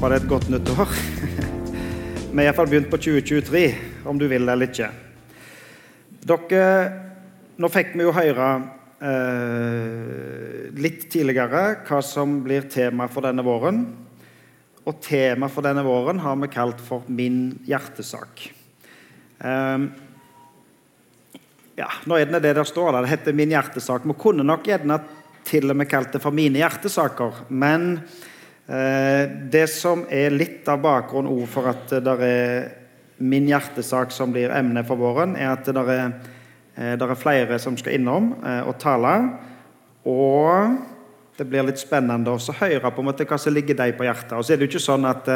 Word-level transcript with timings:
håper 0.00 0.14
det 0.14 0.16
er 0.16 0.22
et 0.24 0.30
godt 0.30 0.46
nytt 0.48 0.68
år. 0.80 0.92
Vi 2.32 2.38
har 2.38 2.46
iallfall 2.46 2.68
begynt 2.70 2.86
på 2.88 2.96
2023, 3.04 3.60
om 4.08 4.16
du 4.16 4.22
vil 4.30 4.46
det 4.48 4.54
eller 4.54 4.70
ikke. 4.70 4.86
Dere, 6.24 6.68
Nå 7.60 7.68
fikk 7.68 7.90
vi 7.98 8.06
jo 8.06 8.14
høre 8.16 8.46
eh, 9.04 10.70
litt 10.80 11.04
tidligere 11.12 11.82
hva 11.84 11.98
som 12.00 12.38
blir 12.46 12.64
tema 12.72 13.10
for 13.12 13.28
denne 13.28 13.44
våren. 13.44 13.82
Og 14.88 15.04
tema 15.04 15.50
for 15.52 15.68
denne 15.68 15.84
våren 15.84 16.24
har 16.24 16.40
vi 16.40 16.48
kalt 16.48 16.80
for 16.80 17.04
'Min 17.04 17.60
hjertesak'. 17.68 18.46
Eh, 19.36 19.78
ja, 21.76 21.90
nå 22.06 22.16
er 22.16 22.24
det 22.24 22.40
det 22.40 22.56
der 22.56 22.64
står 22.64 22.92
der. 22.96 23.02
Det 23.02 23.12
heter 23.12 23.36
'Min 23.36 23.52
hjertesak'. 23.52 24.08
Vi 24.08 24.16
kunne 24.16 24.48
nok 24.48 24.64
gjerne 24.64 25.02
til 25.44 25.68
og 25.68 25.76
med 25.76 25.92
kalt 25.92 26.12
det 26.12 26.22
for 26.24 26.32
'Mine 26.32 26.56
hjertesaker'. 26.56 27.50
Men 27.50 28.00
det 28.70 29.64
som 29.72 30.04
er 30.06 30.30
litt 30.30 30.68
av 30.70 30.78
bakgrunnen 30.84 31.48
for 31.50 31.66
at 31.72 31.90
det 31.90 32.12
er 32.22 32.68
min 33.20 33.48
hjertesak 33.48 34.12
som 34.12 34.32
blir 34.32 34.52
emne 34.54 34.82
for 34.88 35.00
våren, 35.00 35.34
er 35.36 35.52
at 35.52 35.66
det 35.66 35.76
er, 35.76 36.12
eh, 36.76 36.94
det 36.96 37.08
er 37.08 37.18
flere 37.18 37.58
som 37.60 37.76
skal 37.76 37.98
innom 37.98 38.32
eh, 38.44 38.62
og 38.64 38.78
tale. 38.80 39.12
Og 40.08 40.78
det 41.36 41.46
blir 41.48 41.66
litt 41.68 41.80
spennende 41.80 42.32
å 42.32 42.56
høre 42.60 42.90
på 42.90 43.02
en 43.02 43.10
måte 43.10 43.26
hva 43.28 43.38
som 43.38 43.52
ligger 43.52 43.76
deg 43.76 43.96
på 43.98 44.06
hjertet. 44.08 44.32
Og 44.32 44.44
så 44.44 44.54
er 44.54 44.56
Det 44.56 44.68
jo 44.68 44.72
ikke 44.72 44.88
sånn 44.88 45.04
at, 45.04 45.28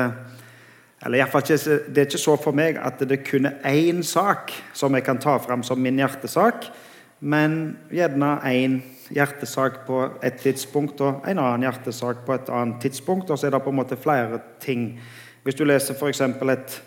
eller 1.05 1.27
ikke, 1.27 1.57
det 1.89 2.01
er 2.01 2.09
ikke 2.09 2.25
så 2.25 2.37
for 2.41 2.57
meg 2.57 2.77
at 2.81 2.99
det 2.99 3.19
er 3.19 3.25
kun 3.25 3.49
én 3.65 4.03
sak 4.03 4.53
som 4.73 4.95
jeg 4.95 5.05
kan 5.05 5.19
ta 5.19 5.39
fram 5.39 5.63
som 5.63 5.81
min 5.81 6.01
hjertesak, 6.01 6.69
men 7.21 7.77
gjerne 7.93 8.41
én 8.45 8.83
hjertesak 9.13 9.83
på 9.87 10.01
et 10.25 10.41
tidspunkt 10.41 11.01
og 11.05 11.27
en 11.29 11.41
annen 11.43 11.67
hjertesak 11.67 12.25
på 12.27 12.35
et 12.37 12.49
annet 12.49 12.81
tidspunkt. 12.85 13.31
Og 13.31 13.39
så 13.39 13.49
er 13.49 13.55
det 13.55 13.63
på 13.65 13.73
en 13.73 13.81
måte 13.81 14.01
flere 14.01 14.41
ting. 14.61 14.95
Hvis 15.45 15.59
du 15.59 15.65
leser 15.65 15.95
f.eks. 15.95 16.21
et 16.21 16.81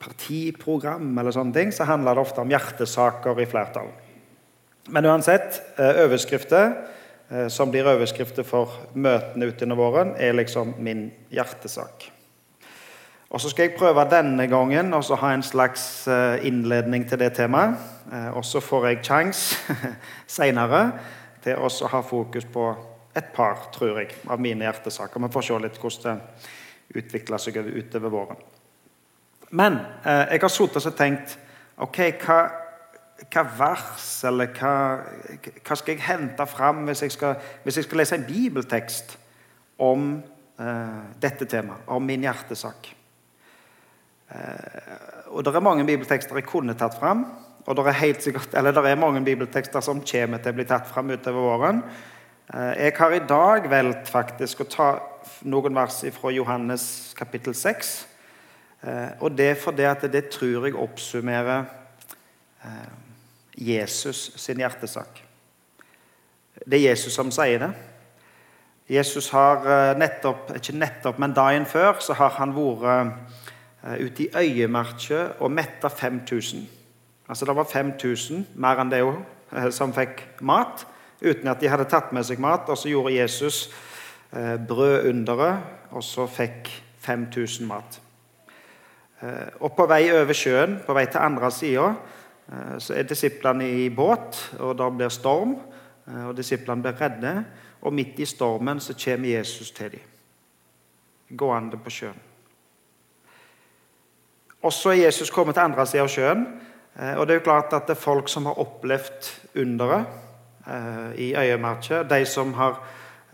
partiprogram, 0.00 1.12
eller 1.18 1.34
sånne 1.34 1.56
ting, 1.56 1.72
så 1.72 1.84
handler 1.88 2.16
det 2.16 2.24
ofte 2.24 2.44
om 2.44 2.52
hjertesaker 2.52 3.40
i 3.40 3.48
flertall. 3.48 3.90
Men 4.88 5.06
uansett, 5.06 5.60
eh, 5.78 6.04
overskrifter 6.04 6.72
eh, 7.30 7.48
som 7.48 7.70
blir 7.70 7.88
overskrifter 7.88 8.44
for 8.44 8.72
møtene 8.94 9.50
ute 9.50 9.64
under 9.64 9.76
våren, 9.76 10.14
er 10.16 10.32
liksom 10.32 10.74
min 10.78 11.10
hjertesak. 11.30 12.10
Og 13.30 13.40
Så 13.40 13.52
skal 13.52 13.68
jeg 13.68 13.78
prøve 13.78 14.08
denne 14.10 14.48
gangen 14.50 14.90
å 14.94 15.00
ha 15.00 15.32
en 15.32 15.42
slags 15.42 16.08
eh, 16.08 16.46
innledning 16.48 17.04
til 17.08 17.18
det 17.18 17.34
temaet. 17.36 17.78
Og 18.34 18.42
så 18.42 18.58
får 18.58 18.86
jeg 18.88 19.02
kjangs 19.06 19.40
seinere 20.26 20.80
til 21.44 21.58
å 21.58 21.90
ha 21.92 22.00
fokus 22.04 22.46
på 22.50 22.64
et 23.16 23.32
par, 23.34 23.70
tror 23.74 24.00
jeg, 24.00 24.14
av 24.30 24.40
mine 24.40 24.66
hjertesaker. 24.66 25.22
Vi 25.22 25.34
får 25.34 25.46
se 25.46 25.60
litt 25.64 25.78
hvordan 25.82 26.20
det 26.20 27.00
utvikler 27.00 27.42
seg 27.42 27.58
utover 27.60 28.12
våren. 28.12 28.42
Men 29.50 29.78
eh, 30.04 30.34
jeg 30.34 30.42
har 30.44 30.52
sittet 30.52 30.86
og 30.86 30.96
tenkt 30.98 31.36
ok, 31.82 31.98
hva, 32.22 32.38
hva 33.26 33.44
vers 33.58 34.08
eller 34.28 34.52
hva, 34.54 34.74
hva, 35.40 35.78
skal 35.78 35.96
jeg 35.96 36.06
hente 36.06 36.46
fram 36.50 36.84
hvis 36.86 37.04
jeg 37.06 37.16
skal, 37.16 37.34
hvis 37.64 37.80
jeg 37.80 37.88
skal 37.88 38.02
lese 38.02 38.18
en 38.18 38.28
bibeltekst 38.28 39.16
om 39.82 40.12
eh, 40.20 41.02
dette 41.22 41.48
temaet, 41.50 41.86
om 41.90 42.06
min 42.06 42.26
hjertesak? 42.26 42.92
Eh, 44.30 45.30
og 45.30 45.44
Det 45.44 45.54
er 45.54 45.66
mange 45.66 45.86
bibeltekster 45.86 46.38
jeg 46.38 46.50
kunne 46.50 46.78
tatt 46.78 46.98
fram. 46.98 47.26
Og 47.66 47.76
det 47.76 47.86
er, 47.86 47.98
helt 48.00 48.22
sikkert, 48.22 48.54
eller 48.56 48.72
det 48.72 48.84
er 48.88 49.00
mange 49.00 49.20
bibeltekster 49.24 49.82
som 49.84 50.00
kommer 50.00 50.40
til 50.40 50.54
å 50.54 50.56
bli 50.56 50.64
tatt 50.68 50.88
fram 50.88 51.12
utover 51.12 51.44
våren. 51.44 51.82
Eh, 52.54 52.84
jeg 52.84 52.94
har 52.98 53.12
i 53.14 53.26
dag 53.28 53.68
valgt 53.70 54.08
faktisk 54.10 54.64
å 54.64 54.70
ta 54.70 54.88
noen 55.46 55.76
vers 55.76 56.00
fra 56.16 56.32
Johannes 56.34 57.12
kapittel 57.18 57.54
6. 57.54 57.92
Eh, 58.82 59.10
og 59.20 59.36
det 59.36 59.50
er 59.52 59.60
fordi 59.60 59.86
at 59.86 60.08
det 60.10 60.30
tror 60.32 60.66
jeg 60.66 60.78
oppsummerer 60.78 61.68
eh, 62.64 62.88
Jesus 63.60 64.30
sin 64.40 64.62
hjertesak. 64.62 65.22
Det 66.64 66.80
er 66.80 66.88
Jesus 66.90 67.14
som 67.14 67.30
sier 67.34 67.60
det. 67.62 67.70
Jesus 68.90 69.28
har 69.30 69.94
nettopp, 69.94 70.48
ikke 70.58 70.74
nettopp, 70.74 71.20
men 71.22 71.36
dagen 71.36 71.62
før 71.70 72.00
så 72.02 72.16
har 72.18 72.32
han 72.40 72.50
vært 72.56 74.00
ute 74.02 74.24
i 74.24 74.30
øyemarka 74.34 75.20
og 75.38 75.52
metta 75.54 75.88
5000. 75.88 76.79
Altså 77.30 77.44
Det 77.44 77.56
var 77.56 77.64
5000, 77.64 78.46
mer 78.54 78.80
enn 78.82 78.90
det 78.90 79.04
òg, 79.06 79.20
eh, 79.54 79.68
som 79.70 79.92
fikk 79.94 80.24
mat 80.42 80.82
uten 81.20 81.46
at 81.48 81.60
de 81.60 81.68
hadde 81.70 81.86
tatt 81.86 82.10
med 82.12 82.26
seg 82.26 82.40
mat. 82.42 82.66
Og 82.66 82.78
så 82.78 82.90
gjorde 82.90 83.14
Jesus 83.14 83.68
eh, 84.34 84.56
brødunderet, 84.58 85.60
og 85.94 86.02
så 86.02 86.26
fikk 86.26 86.72
5000 86.98 87.68
mat. 87.68 88.00
Eh, 89.22 89.46
og 89.60 89.76
På 89.76 89.86
vei 89.86 90.08
over 90.10 90.34
sjøen, 90.34 90.80
på 90.86 90.96
vei 90.96 91.06
til 91.06 91.22
andre 91.22 91.50
sida, 91.50 91.92
så 92.82 92.96
er 92.98 93.06
disiplene 93.06 93.68
i 93.78 93.84
båt, 93.94 94.56
og 94.58 94.72
det 94.74 94.88
blir 94.96 95.12
storm. 95.14 95.52
og 96.26 96.36
Disiplene 96.36 96.82
blir 96.82 96.96
redde, 96.98 97.44
og 97.80 97.94
midt 97.94 98.18
i 98.18 98.26
stormen 98.26 98.80
så 98.80 98.96
kommer 99.04 99.28
Jesus 99.28 99.70
til 99.70 99.92
dem, 99.92 100.00
gående 101.36 101.78
på 101.78 101.90
sjøen. 101.90 102.18
Og 104.62 104.72
så 104.72 104.90
er 104.90 105.04
Jesus 105.04 105.30
kommet 105.30 105.54
til 105.54 105.62
andre 105.62 105.86
sida 105.86 106.02
av 106.02 106.10
sjøen. 106.10 106.44
Eh, 106.98 107.14
og 107.14 107.26
det 107.26 107.34
er 107.34 107.40
jo 107.40 107.46
klart 107.46 107.74
at 107.76 107.86
det 107.88 107.96
er 107.96 108.02
folk 108.02 108.28
som 108.28 108.48
har 108.50 108.58
opplevd 108.60 109.30
underet 109.62 110.06
eh, 110.66 111.12
i 111.16 111.28
øyemerket, 111.36 112.10
de 112.10 112.24
som 112.26 112.54
har 112.58 112.80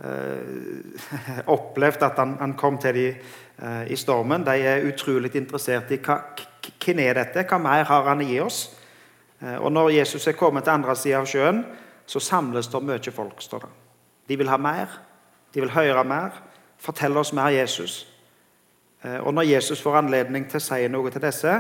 eh, 0.05 1.41
opplevd 1.57 2.03
at 2.03 2.21
han, 2.21 2.37
han, 2.41 2.55
kom 2.55 2.79
til 2.79 2.95
dem 2.95 3.15
i 3.89 3.97
stormen, 3.97 4.43
de 4.45 4.53
er 4.69 4.85
utrolig 4.85 5.31
interessert 5.37 5.89
i 5.95 5.97
hva, 6.05 6.19
hvem 6.85 6.99
er 7.01 7.17
dette, 7.17 7.47
hva 7.49 7.57
mer 7.57 7.87
har 7.89 8.03
han 8.05 8.21
å 8.21 8.27
gi 8.29 8.37
oss? 8.45 8.59
Og 9.65 9.71
når 9.73 9.95
Jesus 9.95 10.27
er 10.29 10.37
kommet 10.37 10.67
til 10.67 10.75
andre 10.75 10.93
sida 10.93 11.23
av 11.23 11.29
sjøen, 11.31 11.63
så 12.05 12.21
samles 12.21 12.69
det 12.69 12.83
mye 12.85 13.13
folk. 13.17 13.41
står 13.41 13.65
det. 13.65 13.71
De 14.29 14.37
vil 14.37 14.53
ha 14.53 14.59
mer, 14.61 14.99
de 15.55 15.65
vil 15.65 15.73
høre 15.73 16.05
mer. 16.05 16.37
Fortell 16.77 17.17
oss 17.17 17.33
mer 17.33 17.49
Jesus. 17.57 18.07
Og 19.25 19.33
når 19.33 19.49
Jesus 19.49 19.81
får 19.81 20.03
anledning 20.03 20.45
til 20.51 20.61
å 20.61 20.67
si 20.67 20.89
noe 20.93 21.15
til 21.15 21.25
disse, 21.25 21.57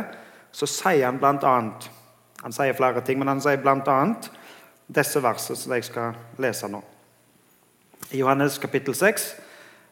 så 0.56 0.67
sier 0.71 1.05
han 1.05 1.19
bl.a. 1.21 1.55
Han 2.43 2.55
sier 2.55 2.77
flere 2.77 3.03
ting, 3.05 3.19
men 3.21 3.28
han 3.28 3.43
sier 3.44 3.61
bl.a. 3.61 3.97
disse 4.87 5.21
versene 5.21 5.61
som 5.61 5.75
jeg 5.77 5.84
skal 5.84 6.17
lese 6.41 6.71
nå. 6.72 6.81
I 8.15 8.22
Johannes 8.22 8.56
kapittel 8.62 8.97
6, 8.97 9.27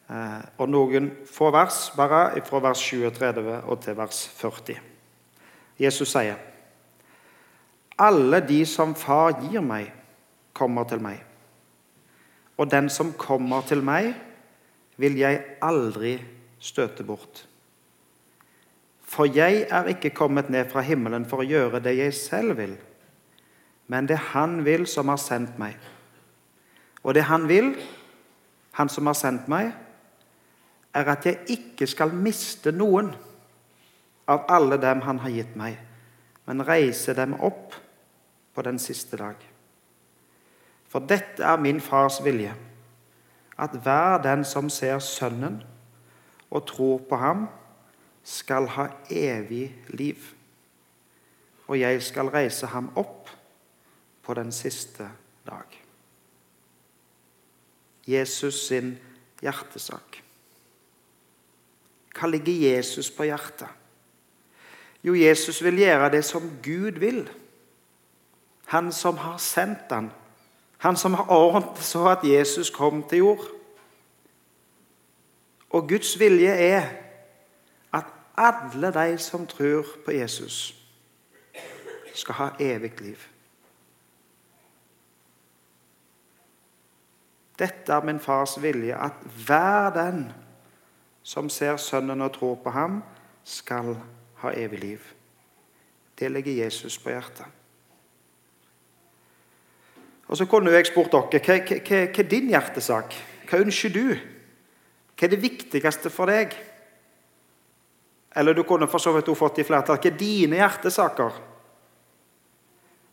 eh, 0.09 0.41
og 0.57 0.71
noen 0.71 1.11
få 1.29 1.51
vers, 1.53 1.91
bare 1.97 2.41
fra 2.47 2.63
vers 2.63 2.81
37 2.81 3.59
og 3.59 3.79
til 3.83 3.97
vers 3.97 4.25
40. 4.39 4.81
Jesus 5.79 6.09
sier, 6.15 6.35
'Alle 7.99 8.39
de 8.47 8.65
som 8.65 8.95
Far 8.95 9.37
gir 9.41 9.61
meg, 9.61 9.93
kommer 10.53 10.83
til 10.83 11.01
meg.' 11.01 11.23
'Og 12.57 12.71
den 12.71 12.89
som 12.89 13.13
kommer 13.13 13.61
til 13.61 13.83
meg, 13.83 14.15
vil 14.97 15.17
jeg 15.17 15.43
aldri 15.61 16.21
støte 16.59 17.03
bort.' 17.03 17.54
For 19.15 19.29
jeg 19.31 19.63
er 19.71 19.87
ikke 19.87 20.11
kommet 20.11 20.49
ned 20.51 20.67
fra 20.67 20.83
himmelen 20.83 21.23
for 21.29 21.39
å 21.39 21.47
gjøre 21.47 21.79
det 21.83 21.93
jeg 21.95 22.15
selv 22.17 22.57
vil, 22.59 22.75
men 23.87 24.09
det 24.09 24.17
Han 24.33 24.63
vil 24.65 24.83
som 24.89 25.07
har 25.07 25.21
sendt 25.21 25.59
meg. 25.61 25.77
Og 27.03 27.13
det 27.15 27.23
Han 27.29 27.47
vil, 27.47 27.75
Han 28.75 28.89
som 28.89 29.07
har 29.07 29.15
sendt 29.15 29.47
meg, 29.47 29.71
er 30.93 31.11
at 31.11 31.25
jeg 31.25 31.39
ikke 31.47 31.87
skal 31.87 32.11
miste 32.11 32.71
noen 32.71 33.13
av 34.27 34.47
alle 34.49 34.77
dem 34.81 35.01
Han 35.05 35.19
har 35.23 35.31
gitt 35.31 35.55
meg, 35.55 35.77
men 36.45 36.65
reise 36.67 37.13
dem 37.15 37.37
opp 37.39 37.75
på 38.55 38.61
den 38.67 38.79
siste 38.79 39.17
dag. 39.17 39.35
For 40.87 41.03
dette 41.03 41.43
er 41.43 41.59
min 41.59 41.79
fars 41.83 42.21
vilje, 42.23 42.53
at 43.57 43.71
hver 43.83 44.19
den 44.23 44.43
som 44.43 44.69
ser 44.69 44.99
Sønnen 44.99 45.61
og 46.51 46.67
tror 46.67 46.99
på 47.09 47.19
ham, 47.19 47.47
skal 48.25 48.67
ha 48.73 48.87
evig 49.13 49.69
liv, 49.93 50.17
og 51.67 51.79
jeg 51.79 52.01
skal 52.03 52.29
reise 52.33 52.67
ham 52.73 52.89
opp 52.97 53.29
på 54.25 54.33
den 54.33 54.51
siste 54.53 55.05
dag. 55.45 55.81
Jesus 58.07 58.67
sin 58.67 58.95
hjertesak. 59.41 60.21
Hva 62.15 62.29
ligger 62.31 62.53
Jesus 62.53 63.11
på 63.11 63.27
hjertet? 63.27 63.69
Jo, 65.05 65.13
Jesus 65.13 65.61
vil 65.61 65.77
gjøre 65.83 66.09
det 66.15 66.23
som 66.25 66.45
Gud 66.65 66.97
vil. 67.01 67.25
Han 68.73 68.89
som 68.93 69.17
har 69.21 69.37
sendt 69.37 69.91
han. 69.93 70.09
Han 70.81 70.97
som 70.97 71.13
har 71.13 71.29
ordnet 71.29 71.81
så 71.85 72.07
at 72.09 72.25
Jesus 72.25 72.69
kom 72.73 73.03
til 73.09 73.21
jord. 73.21 73.45
Og 75.69 75.89
Guds 75.89 76.15
vilje 76.19 76.49
er 76.49 77.04
alle 78.37 78.91
de 78.93 79.17
som 79.17 79.47
tror 79.47 79.85
på 80.05 80.11
Jesus, 80.11 80.75
skal 82.15 82.35
ha 82.35 82.49
evig 82.59 83.01
liv. 83.01 83.19
Dette 87.59 87.93
er 87.93 88.03
min 88.03 88.19
fars 88.19 88.57
vilje, 88.61 88.95
at 88.95 89.19
hver 89.45 89.89
den 89.95 90.25
som 91.23 91.49
ser 91.49 91.77
Sønnen 91.77 92.21
og 92.21 92.33
tror 92.33 92.55
på 92.63 92.69
ham, 92.69 93.03
skal 93.43 93.95
ha 94.41 94.51
evig 94.51 94.79
liv. 94.79 94.99
Det 96.19 96.31
legger 96.31 96.63
Jesus 96.63 96.97
på 96.99 97.09
hjertet. 97.09 97.45
Og 100.27 100.37
Så 100.37 100.45
kunne 100.45 100.71
jeg 100.71 100.87
spurt 100.87 101.11
dere 101.11 101.41
hva, 101.45 101.97
er 102.19 102.29
din 102.29 102.49
hjertesak? 102.49 103.13
Hva 103.49 103.59
ønsker 103.61 103.89
du? 103.93 104.15
Hva 105.15 105.27
er 105.27 105.33
det 105.35 105.41
viktigste 105.41 106.09
for 106.09 106.31
deg? 106.31 106.55
Eller 108.35 108.53
du 108.53 108.63
kunne 108.67 108.87
for 108.91 108.99
så 108.99 109.13
vidt 109.15 109.31
fått 109.37 109.59
i 109.59 109.67
flertall. 109.67 109.99
Hva 109.99 110.11
er 110.11 110.19
dine 110.19 110.59
hjertesaker? 110.59 111.37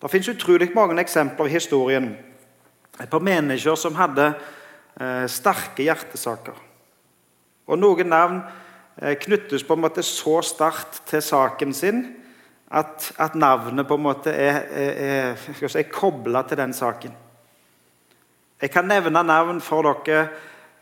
Det 0.03 0.11
fins 0.11 0.29
utrolig 0.33 0.73
mange 0.75 0.99
eksempler 1.01 1.47
i 1.47 1.55
historien 1.55 2.09
på 3.11 3.21
mennesker 3.23 3.79
som 3.79 3.95
hadde 3.95 4.33
eh, 4.33 5.27
sterke 5.31 5.87
hjertesaker. 5.87 6.59
Og 7.71 7.79
Noen 7.79 8.11
navn 8.11 8.41
eh, 8.99 9.15
knyttes 9.23 9.63
på 9.63 9.77
en 9.77 9.85
måte 9.85 10.03
så 10.03 10.41
sterkt 10.43 11.05
til 11.09 11.23
saken 11.23 11.75
sin 11.77 12.03
at, 12.73 13.13
at 13.21 13.37
navnet 13.39 13.87
på 13.87 13.99
en 13.99 14.07
måte 14.09 14.33
er, 14.35 14.63
er, 14.75 15.37
er, 15.37 15.69
si, 15.69 15.85
kobla 15.93 16.43
til 16.49 16.59
den 16.59 16.75
saken. 16.75 17.15
Jeg 18.63 18.71
kan 18.71 18.87
nevne 18.91 19.23
navn 19.27 19.61
for 19.63 19.87
dere, 19.87 20.29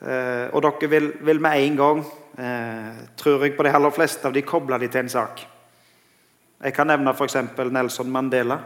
og 0.01 0.63
dere 0.65 0.89
vil, 0.89 1.13
vil 1.21 1.41
med 1.41 1.61
en 1.61 1.77
gang, 1.77 1.99
eh, 2.41 3.01
tror 3.17 3.45
jeg 3.45 3.57
på 3.57 3.67
de 3.67 3.73
aller 3.77 3.93
fleste 3.93 4.27
av 4.27 4.33
de, 4.33 4.43
koble 4.43 4.79
de 4.81 4.89
til 4.89 5.05
en 5.05 5.13
sak. 5.13 5.43
Jeg 6.61 6.75
kan 6.77 6.89
nevne 6.89 7.13
f.eks. 7.13 7.37
Nelson 7.71 8.11
Mandela. 8.13 8.59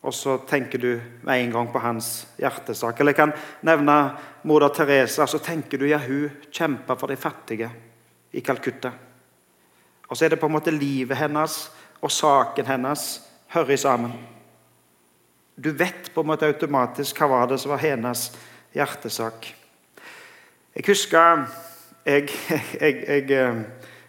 Og 0.00 0.14
så 0.16 0.38
tenker 0.48 0.80
du 0.80 1.00
med 1.22 1.42
en 1.42 1.52
gang 1.52 1.68
på 1.72 1.78
hans 1.78 2.26
hjertesak. 2.40 3.00
Eller 3.00 3.12
jeg 3.12 3.18
kan 3.18 3.34
nevne 3.68 3.96
moder 4.48 4.72
Teresa. 4.74 5.26
Så 5.26 5.38
tenker 5.38 5.78
du 5.78 5.86
ja, 5.86 5.98
hun 6.00 6.30
kjempa 6.50 6.96
for 6.96 7.12
de 7.12 7.18
fattige 7.20 7.68
i 8.32 8.40
Calcutta. 8.40 8.92
Og 10.08 10.16
så 10.16 10.24
er 10.24 10.32
det 10.32 10.40
på 10.40 10.48
en 10.48 10.56
måte 10.56 10.74
livet 10.74 11.18
hennes 11.20 11.68
og 12.00 12.10
saken 12.10 12.66
hennes 12.66 13.20
hører 13.52 13.76
sammen. 13.76 14.16
Du 15.54 15.70
vet 15.76 16.08
på 16.14 16.24
en 16.24 16.30
måte 16.32 16.48
automatisk 16.48 17.20
hva 17.20 17.28
var 17.28 17.50
det 17.50 17.60
som 17.60 17.74
var 17.74 17.82
hennes 17.84 18.30
hjertesak. 18.74 19.52
Jeg 20.76 20.84
husker 20.86 21.46
jeg, 22.06 22.28
jeg, 22.50 22.64
jeg, 22.80 23.30
jeg, 23.30 23.64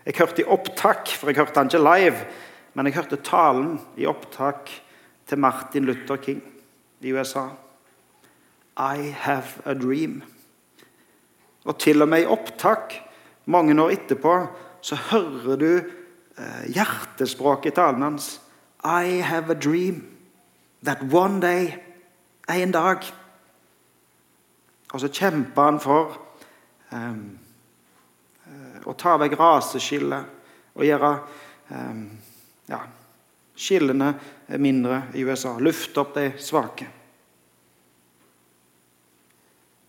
jeg 0.05 0.17
hørte 0.17 0.41
i 0.41 0.47
opptak, 0.47 1.07
for 1.07 1.29
jeg 1.29 1.37
hørte 1.41 1.59
han 1.59 1.71
ikke 1.71 1.83
live, 1.83 2.25
men 2.73 2.87
jeg 2.87 2.95
hørte 2.95 3.21
talen 3.25 3.79
i 3.97 4.05
opptak 4.05 4.71
til 5.27 5.39
Martin 5.39 5.85
Luther 5.85 6.15
King 6.15 6.43
i 7.01 7.13
USA. 7.13 7.47
I 8.77 9.11
have 9.11 9.61
a 9.65 9.73
dream. 9.73 10.21
Og 11.65 11.79
til 11.79 12.01
og 12.01 12.09
med 12.09 12.23
i 12.23 12.29
opptak 12.29 12.95
mange 13.45 13.75
år 13.81 13.97
etterpå 13.97 14.35
så 14.81 14.95
hører 15.11 15.55
du 15.55 15.73
Eh, 16.41 16.71
hjertespråket 16.71 17.73
i 17.73 17.75
talen 17.75 18.01
hans. 18.01 18.39
I 18.83 19.21
have 19.21 19.51
a 19.51 19.55
dream 19.55 20.07
that 20.83 21.03
one 21.13 21.41
day 21.41 21.77
En 22.49 22.71
dag 22.71 22.97
Og 24.93 24.99
så 24.99 25.07
kjemper 25.07 25.63
han 25.63 25.79
for 25.79 26.17
um, 26.91 27.25
å 28.85 28.93
ta 28.99 29.17
vekk 29.21 29.37
raseskillet 29.39 30.39
og 30.75 30.83
gjøre 30.85 31.11
ja, 32.67 32.79
skillene 33.55 34.09
mindre 34.59 35.03
i 35.15 35.23
USA. 35.23 35.53
Lufte 35.59 36.01
opp 36.01 36.15
de 36.17 36.31
svake. 36.41 36.87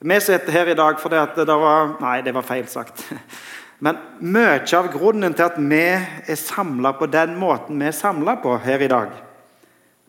Vi 0.02 0.20
sitter 0.20 0.52
her 0.52 0.70
i 0.72 0.78
dag 0.78 0.98
fordi 0.98 1.18
at 1.20 1.36
det 1.38 1.58
var 1.58 1.96
Nei, 2.02 2.20
det 2.26 2.34
var 2.34 2.46
feil 2.46 2.66
sagt. 2.70 3.04
Men 3.84 3.98
mye 4.22 4.60
av 4.78 4.88
grunnen 4.94 5.34
til 5.34 5.46
at 5.46 5.58
vi 5.58 5.82
er 5.82 6.38
samla 6.38 6.94
på 6.98 7.08
den 7.10 7.34
måten 7.38 7.80
vi 7.82 7.88
er 7.90 7.96
samla 7.96 8.36
på 8.42 8.56
her 8.62 8.82
i 8.82 8.90
dag, 8.90 9.10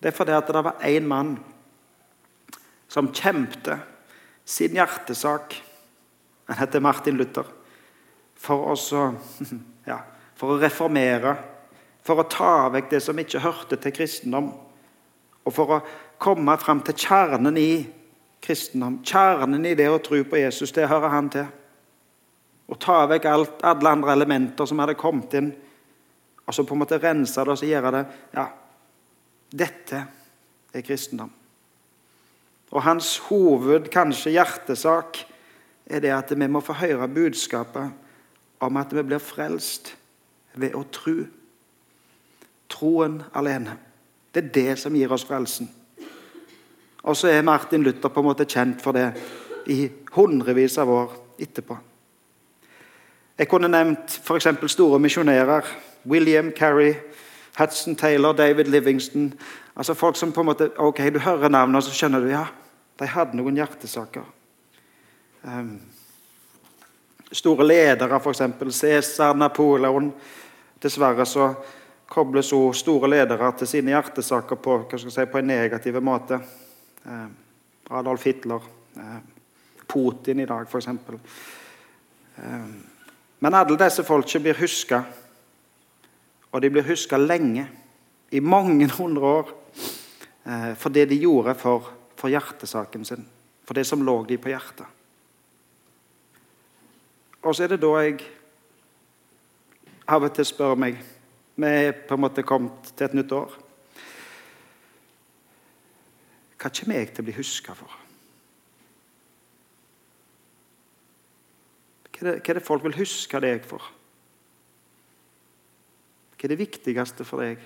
det 0.01 0.11
er 0.11 0.17
fordi 0.17 0.35
at 0.35 0.49
det 0.51 0.61
var 0.65 0.83
én 0.85 1.07
mann 1.09 1.37
som 2.91 3.09
kjempet 3.09 3.81
sin 4.45 4.75
hjertesak. 4.77 5.55
Han 6.49 6.59
heter 6.59 6.83
Martin 6.83 7.17
Luther. 7.17 7.47
For, 8.35 8.69
også, 8.73 9.13
ja, 9.91 9.99
for 10.35 10.55
å 10.55 10.61
reformere, 10.61 11.35
for 12.03 12.19
å 12.19 12.27
ta 12.27 12.69
vekk 12.73 12.89
det 12.91 13.01
som 13.05 13.19
ikke 13.19 13.43
hørte 13.43 13.79
til 13.79 13.95
kristendom. 13.95 14.51
Og 15.43 15.55
for 15.55 15.77
å 15.77 15.83
komme 16.21 16.55
fram 16.59 16.83
til 16.83 16.97
kjernen 17.05 17.59
i 17.59 17.71
kristendom. 18.43 18.99
Kjernen 19.07 19.65
i 19.67 19.75
det 19.79 19.87
å 19.91 20.01
tro 20.03 20.19
på 20.27 20.41
Jesus, 20.41 20.75
det 20.75 20.89
hører 20.91 21.13
han 21.13 21.29
til 21.31 21.51
og 22.73 22.79
ta 22.81 23.03
vekk 23.11 23.25
alt, 23.27 23.63
alle 23.67 23.91
andre 23.91 24.15
elementer 24.15 24.65
som 24.65 24.79
hadde 24.81 24.95
kommet 24.97 25.33
inn, 25.37 25.51
og 26.43 26.55
så 26.55 26.65
på 26.67 26.75
en 26.75 26.81
måte 26.81 26.99
rense 26.99 27.43
det 27.43 27.53
og 27.53 27.59
så 27.59 27.69
gjøre 27.69 27.91
det 27.95 28.03
Ja, 28.35 28.47
dette 29.53 29.99
er 30.73 30.85
kristendom. 30.85 31.29
Og 32.73 32.81
hans 32.81 33.17
hoved, 33.27 33.91
kanskje 33.93 34.33
hjertesak, 34.33 35.19
er 35.85 35.99
det 35.99 36.13
at 36.15 36.31
vi 36.31 36.47
må 36.47 36.61
få 36.63 36.73
høre 36.73 37.07
budskapet 37.07 37.91
om 38.63 38.77
at 38.77 38.95
vi 38.95 39.03
blir 39.03 39.21
frelst 39.21 39.95
ved 40.55 40.75
å 40.75 40.83
tro. 40.91 41.23
Troen 42.71 43.21
alene. 43.35 43.77
Det 44.33 44.43
er 44.43 44.53
det 44.53 44.79
som 44.81 44.95
gir 44.95 45.11
oss 45.13 45.25
frelsen. 45.27 45.69
Og 47.03 47.17
så 47.17 47.27
er 47.27 47.43
Martin 47.43 47.83
Luther 47.83 48.09
på 48.09 48.21
en 48.21 48.29
måte 48.29 48.47
kjent 48.47 48.81
for 48.81 48.95
det 48.95 49.09
i 49.67 49.89
hundrevis 50.15 50.77
av 50.79 50.89
år 50.89 51.17
etterpå. 51.41 51.75
Jeg 53.37 53.49
kunne 53.49 53.67
nevnt 53.67 54.19
f.eks. 54.23 54.47
store 54.71 54.99
misjonærer. 55.01 55.67
William 56.05 56.51
Carey, 56.51 56.93
Hudson 57.57 57.95
Taylor, 57.95 58.33
David 58.33 58.71
Livingston. 58.71 59.33
Altså 59.75 59.93
Folk 59.93 60.15
som 60.15 60.31
på 60.31 60.41
en 60.41 60.45
måte 60.45 60.69
ok, 60.77 60.97
Du 61.13 61.19
hører 61.19 61.49
navnet, 61.49 61.75
og 61.75 61.83
så 61.83 61.91
skjønner 61.91 62.19
du 62.19 62.29
ja, 62.29 62.45
de 62.99 63.07
hadde 63.07 63.37
noen 63.37 63.57
hjertesaker. 63.57 64.25
Um, 65.43 65.79
store 67.31 67.67
ledere, 67.67 68.19
f.eks. 68.19 68.41
Cæsar, 68.77 69.33
Napoleon. 69.33 70.13
Dessverre 70.83 71.25
så 71.25 71.53
kobles 72.07 72.53
også 72.53 72.79
store 72.79 73.09
ledere 73.09 73.51
til 73.57 73.67
sine 73.67 73.91
hjertesaker 73.91 74.55
på, 74.55 74.77
si, 74.97 75.25
på 75.25 75.41
en 75.41 75.47
negativ 75.47 75.99
måte. 76.01 76.39
Um, 77.05 77.35
Adolf 77.91 78.23
Hitler, 78.23 78.63
um, 78.95 79.21
Putin 79.87 80.39
i 80.39 80.47
dag, 80.47 80.67
f.eks. 80.67 80.87
Men 83.43 83.53
alle 83.59 83.75
disse 83.77 84.05
folkene 84.07 84.45
blir 84.45 84.57
huska, 84.61 85.01
og 86.53 86.61
de 86.63 86.69
blir 86.71 86.87
huska 86.87 87.17
lenge, 87.19 87.67
i 88.31 88.39
mange 88.39 88.87
hundre 88.95 89.25
år, 89.41 89.49
eh, 90.45 90.73
for 90.79 90.89
det 90.89 91.09
de 91.11 91.19
gjorde 91.21 91.53
for, 91.59 91.91
for 92.17 92.31
hjertesaken 92.31 93.05
sin, 93.05 93.25
for 93.67 93.77
det 93.77 93.83
som 93.85 94.01
lå 94.01 94.15
de 94.25 94.39
på 94.41 94.49
hjertet. 94.49 94.87
Og 97.43 97.55
så 97.55 97.65
er 97.65 97.73
det 97.73 97.81
da 97.83 97.91
jeg 97.99 98.21
av 100.07 100.23
og 100.23 100.31
til 100.35 100.47
spør 100.47 100.79
meg 100.79 101.01
Vi 101.55 101.69
er 101.69 101.91
på 102.07 102.15
en 102.15 102.23
måte 102.23 102.43
kommet 102.47 102.87
til 102.97 103.05
et 103.05 103.13
nytt 103.13 103.33
år. 103.35 103.51
Hva 106.57 106.71
kommer 106.73 106.97
jeg 106.97 107.11
til 107.11 107.21
å 107.21 107.27
bli 107.27 107.35
huska 107.37 107.75
for? 107.77 107.99
Hva 112.09 112.23
er, 112.23 112.25
det, 112.31 112.33
hva 112.39 112.53
er 112.55 112.57
det 112.57 112.65
folk 112.65 112.87
vil 112.87 112.97
huske 112.97 113.43
deg 113.43 113.69
for? 113.69 113.85
Hva 116.33 116.47
er 116.47 116.55
det 116.55 116.61
viktigste 116.63 117.27
for 117.27 117.45
deg? 117.45 117.61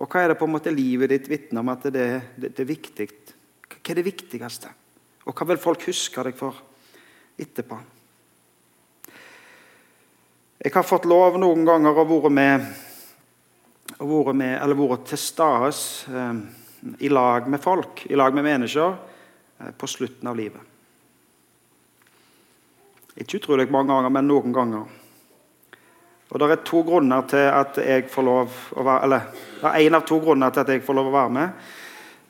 Og 0.00 0.08
hva 0.08 0.24
er 0.24 0.32
det 0.32 0.40
på 0.40 0.48
en 0.48 0.54
måte 0.56 0.72
livet 0.72 1.12
ditt 1.12 1.28
vitner 1.28 1.60
om 1.60 1.74
at 1.74 1.84
det, 1.92 2.08
det, 2.40 2.54
det 2.54 2.64
er 2.64 2.72
viktig? 2.72 3.10
Hva 3.68 3.92
er 3.92 4.00
det 4.00 4.08
viktigste? 4.08 4.72
Og 5.28 5.36
hva 5.36 5.50
vil 5.52 5.60
folk 5.60 5.84
huske 5.90 6.30
deg 6.30 6.38
for 6.38 6.64
etterpå? 7.36 7.84
Jeg 10.60 10.74
har 10.74 10.84
fått 10.84 11.06
lov 11.08 11.38
noen 11.40 11.62
ganger 11.64 11.96
å 11.96 12.02
være 12.04 12.30
med, 12.36 12.64
å 13.96 14.06
være 14.10 14.32
med 14.36 14.58
eller 14.58 14.76
være 14.76 14.98
til 15.08 15.18
stede 15.18 15.68
eh, 16.12 16.40
i 17.00 17.08
lag 17.08 17.46
med 17.48 17.62
folk, 17.64 18.02
i 18.12 18.18
lag 18.18 18.34
med 18.36 18.44
mennesker, 18.44 18.98
eh, 19.56 19.70
på 19.72 19.88
slutten 19.88 20.28
av 20.28 20.36
livet. 20.36 20.60
Ikke 23.24 23.38
utrolig 23.38 23.70
mange 23.72 23.88
ganger, 23.94 24.12
men 24.12 24.28
noen 24.28 24.52
ganger. 24.52 24.84
Og 26.28 26.42
Det 26.42 26.50
er 26.50 26.60
to 26.68 26.82
grunner 26.84 27.24
til 27.30 27.46
at 27.48 27.80
jeg 27.80 28.04
får 28.12 28.26
lov 28.28 28.58
å 28.76 28.84
være 28.84 29.06
eller 29.08 29.24
det 29.62 29.70
er 29.70 29.86
én 29.86 29.96
av 29.96 30.04
to 30.10 30.18
grunner 30.20 30.52
til 30.52 30.60
at 30.60 30.72
jeg 30.74 30.82
får 30.84 30.98
lov 30.98 31.08
å 31.08 31.14
være 31.14 31.32
med. 31.38 31.70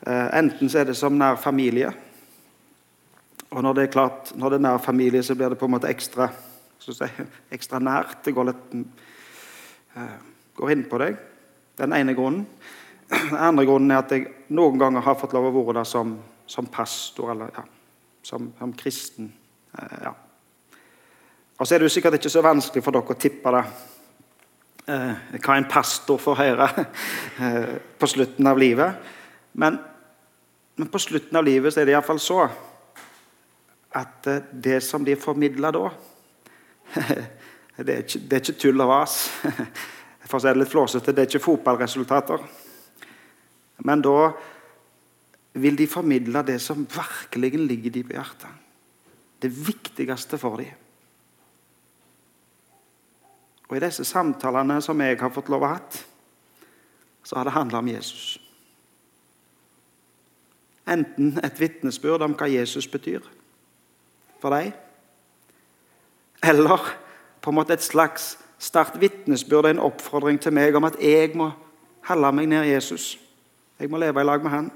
Eh, 0.07 0.29
enten 0.39 0.71
så 0.71 0.79
er 0.79 0.87
det 0.87 0.95
som 0.95 1.19
nær 1.19 1.35
familie. 1.35 1.91
Og 3.51 3.59
når 3.59 3.75
det 3.75 3.83
er 3.83 3.91
klart, 3.91 4.31
når 4.39 4.55
det 4.55 4.61
er 4.61 4.65
nær 4.69 4.79
familie, 4.79 5.19
så 5.19 5.35
blir 5.35 5.51
det 5.51 5.59
på 5.59 5.67
en 5.67 5.75
måte 5.75 5.91
ekstra, 5.91 6.29
si, 6.81 7.09
ekstra 7.55 7.81
nært. 7.83 8.21
Det 8.25 8.33
går 8.35 8.49
litt 8.49 8.73
uh, 9.97 10.17
går 10.57 10.73
inn 10.75 10.87
på 10.89 11.01
deg. 11.01 11.19
Den 11.81 11.93
ene 11.97 12.15
grunnen. 12.17 12.47
Den 13.11 13.37
andre 13.37 13.67
grunnen 13.67 13.91
er 13.91 14.03
at 14.03 14.11
jeg 14.15 14.27
noen 14.55 14.79
ganger 14.79 15.03
har 15.05 15.19
fått 15.19 15.35
lov 15.35 15.49
å 15.49 15.55
være 15.55 15.81
der 15.81 15.87
som, 15.87 16.17
som 16.47 16.67
pastor 16.71 17.33
eller 17.33 17.53
ja, 17.55 17.63
som, 18.23 18.51
som 18.59 18.75
kristen. 18.77 19.31
Uh, 19.77 19.95
ja. 20.09 20.13
Og 21.61 21.67
så 21.67 21.75
er 21.75 21.81
det 21.81 21.91
jo 21.91 21.93
sikkert 21.93 22.17
ikke 22.17 22.31
så 22.33 22.41
vanskelig 22.41 22.81
for 22.81 22.95
dere 22.95 23.13
å 23.13 23.21
tippe 23.21 23.51
det, 23.53 23.61
eh, 24.89 25.35
hva 25.37 25.57
en 25.59 25.67
pastor 25.69 26.17
får 26.17 26.39
høre 26.39 26.67
eh, 27.45 27.73
på 28.01 28.09
slutten 28.09 28.49
av 28.49 28.57
livet. 28.57 29.11
Men, 29.61 29.77
men, 30.75 30.89
på 30.89 31.01
slutten 31.03 31.37
av 31.37 31.45
livet 31.45 31.73
så 31.73 31.83
er 31.83 31.89
det 31.89 31.93
iallfall 31.93 32.21
så 32.23 32.39
at 33.99 34.31
eh, 34.31 34.41
det 34.51 34.79
som 34.81 35.05
blir 35.05 35.21
formidla 35.21 35.69
da 35.75 35.91
det 37.85 37.93
er, 37.93 38.03
ikke, 38.03 38.19
det 38.19 38.37
er, 38.37 38.43
ikke, 38.43 38.59
tull 38.59 38.83
og 38.83 38.91
vas. 38.91 39.17
For 40.27 40.37
å 40.37 40.41
si 40.43 40.51
det 40.51 40.61
litt 40.61 40.71
flåsete, 40.71 41.13
det 41.15 41.23
er 41.23 41.29
ikke 41.29 41.43
fotballresultater. 41.43 42.43
Men 43.87 44.03
da 44.05 44.31
vil 45.61 45.75
de 45.75 45.87
formidle 45.89 46.43
det 46.47 46.59
som 46.63 46.85
virkelig 46.85 47.57
ligger 47.59 47.95
de 47.97 48.03
på 48.07 48.15
hjertet. 48.15 48.59
Det 49.41 49.49
viktigste 49.51 50.37
for 50.39 50.61
dem. 50.61 50.77
Og 53.71 53.77
I 53.77 53.83
disse 53.85 54.05
samtalene 54.05 54.81
som 54.83 54.99
jeg 55.01 55.17
har 55.19 55.31
fått 55.31 55.49
lov 55.51 55.63
å 55.63 55.71
ha, 55.71 55.79
så 57.23 57.37
har 57.37 57.47
det 57.47 57.55
handla 57.55 57.79
om 57.79 57.87
Jesus. 57.87 58.35
Enten 60.91 61.37
et 61.39 61.59
vitnesbyrd 61.59 62.25
om 62.25 62.35
hva 62.35 62.49
Jesus 62.51 62.87
betyr 62.91 63.23
for 64.41 64.51
deg, 64.51 64.73
eller 66.43 66.79
på 67.41 67.49
en 67.49 67.55
måte 67.55 67.73
et 67.73 67.83
slags 67.83 68.37
sterkt 68.61 68.99
vitnesbyrd 69.01 69.65
en 69.69 69.81
oppfordring 69.81 70.39
til 70.41 70.53
meg 70.53 70.75
om 70.77 70.85
at 70.85 70.99
jeg 71.01 71.33
må 71.37 71.51
holde 72.07 72.31
meg 72.37 72.49
nær 72.49 72.67
Jesus. 72.67 73.15
Jeg 73.79 73.89
må 73.89 73.97
leve 73.97 74.21
i 74.21 74.25
lag 74.25 74.43
med 74.43 74.51
han. 74.51 74.71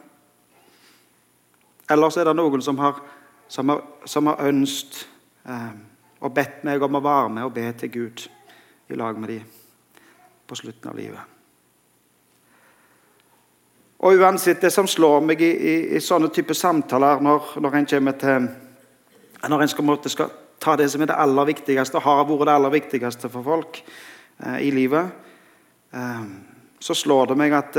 Eller 1.89 2.09
så 2.09 2.21
er 2.21 2.29
det 2.29 2.37
noen 2.37 2.61
som 2.65 2.77
har, 2.81 3.01
som 3.47 3.69
har, 3.69 3.83
som 4.05 4.25
har 4.31 4.41
ønskt 4.47 5.03
eh, 5.45 5.75
og 6.25 6.33
bedt 6.33 6.63
meg 6.65 6.81
om 6.81 6.97
å 6.97 7.03
være 7.05 7.29
med 7.29 7.45
og 7.45 7.53
be 7.53 7.67
til 7.77 7.91
Gud 7.93 8.25
i 8.89 8.97
lag 8.97 9.17
med 9.19 9.29
dem 9.29 9.45
på 10.45 10.57
slutten 10.57 10.89
av 10.89 10.97
livet. 10.97 11.21
Og 14.05 14.21
uansett, 14.21 14.61
Det 14.61 14.73
som 14.73 14.87
slår 14.87 15.21
meg 15.21 15.41
i, 15.41 15.49
i, 15.49 15.75
i 15.97 15.99
sånne 16.01 16.29
type 16.29 16.53
samtaler 16.53 17.21
når, 17.21 17.55
når 17.61 17.75
en 17.75 17.85
kommer 17.85 18.17
til 18.21 18.49
når 19.49 19.61
en 19.61 19.69
skal, 19.69 20.09
skal, 20.09 20.29
ta 20.65 20.75
det 20.79 20.89
som 20.91 21.03
er 21.03 21.11
det 21.11 21.19
aller 21.21 21.49
viktigste, 21.51 22.01
har 22.01 22.25
vært 22.25 22.47
det 22.49 22.55
aller 22.57 22.73
viktigste 22.73 23.29
for 23.31 23.45
folk 23.45 23.81
eh, 23.81 24.59
i 24.65 24.71
livet, 24.73 25.11
eh, 25.93 26.23
så 26.81 26.97
slår 26.97 27.31
det 27.31 27.37
meg 27.39 27.53
at, 27.57 27.77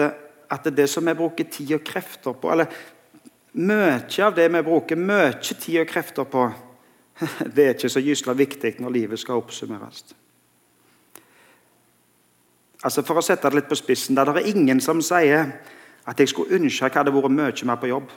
at 0.51 0.69
det 0.75 0.87
som 0.91 1.07
vi 1.07 1.17
bruker 1.19 1.51
tid 1.51 1.77
og 1.79 1.87
krefter 1.87 2.37
på 2.39 2.53
eller 2.55 2.85
Mye 3.57 4.03
av 4.21 4.35
det 4.37 4.51
vi 4.53 4.61
bruker 4.61 4.99
mye 5.01 5.31
tid 5.41 5.79
og 5.81 5.87
krefter 5.89 6.27
på, 6.29 6.43
det 7.55 7.63
er 7.65 7.71
ikke 7.73 7.89
så 7.89 8.03
gysla 8.05 8.35
viktig 8.37 8.75
når 8.85 8.93
livet 8.93 9.21
skal 9.23 9.41
oppsummeres. 9.41 10.03
Altså 12.85 13.01
For 13.01 13.17
å 13.17 13.25
sette 13.25 13.49
det 13.49 13.63
litt 13.63 13.71
på 13.71 13.79
spissen, 13.81 14.19
det 14.19 14.29
er 14.29 14.51
ingen 14.51 14.83
som 14.85 15.01
sier 15.01 15.55
at 16.05 16.21
jeg 16.21 16.29
skulle 16.29 16.61
ønske 16.61 16.85
jeg 16.85 16.99
hadde 16.99 17.15
vært 17.17 17.33
mye 17.33 17.71
mer 17.71 17.81
på 17.81 17.89
jobb. 17.95 18.13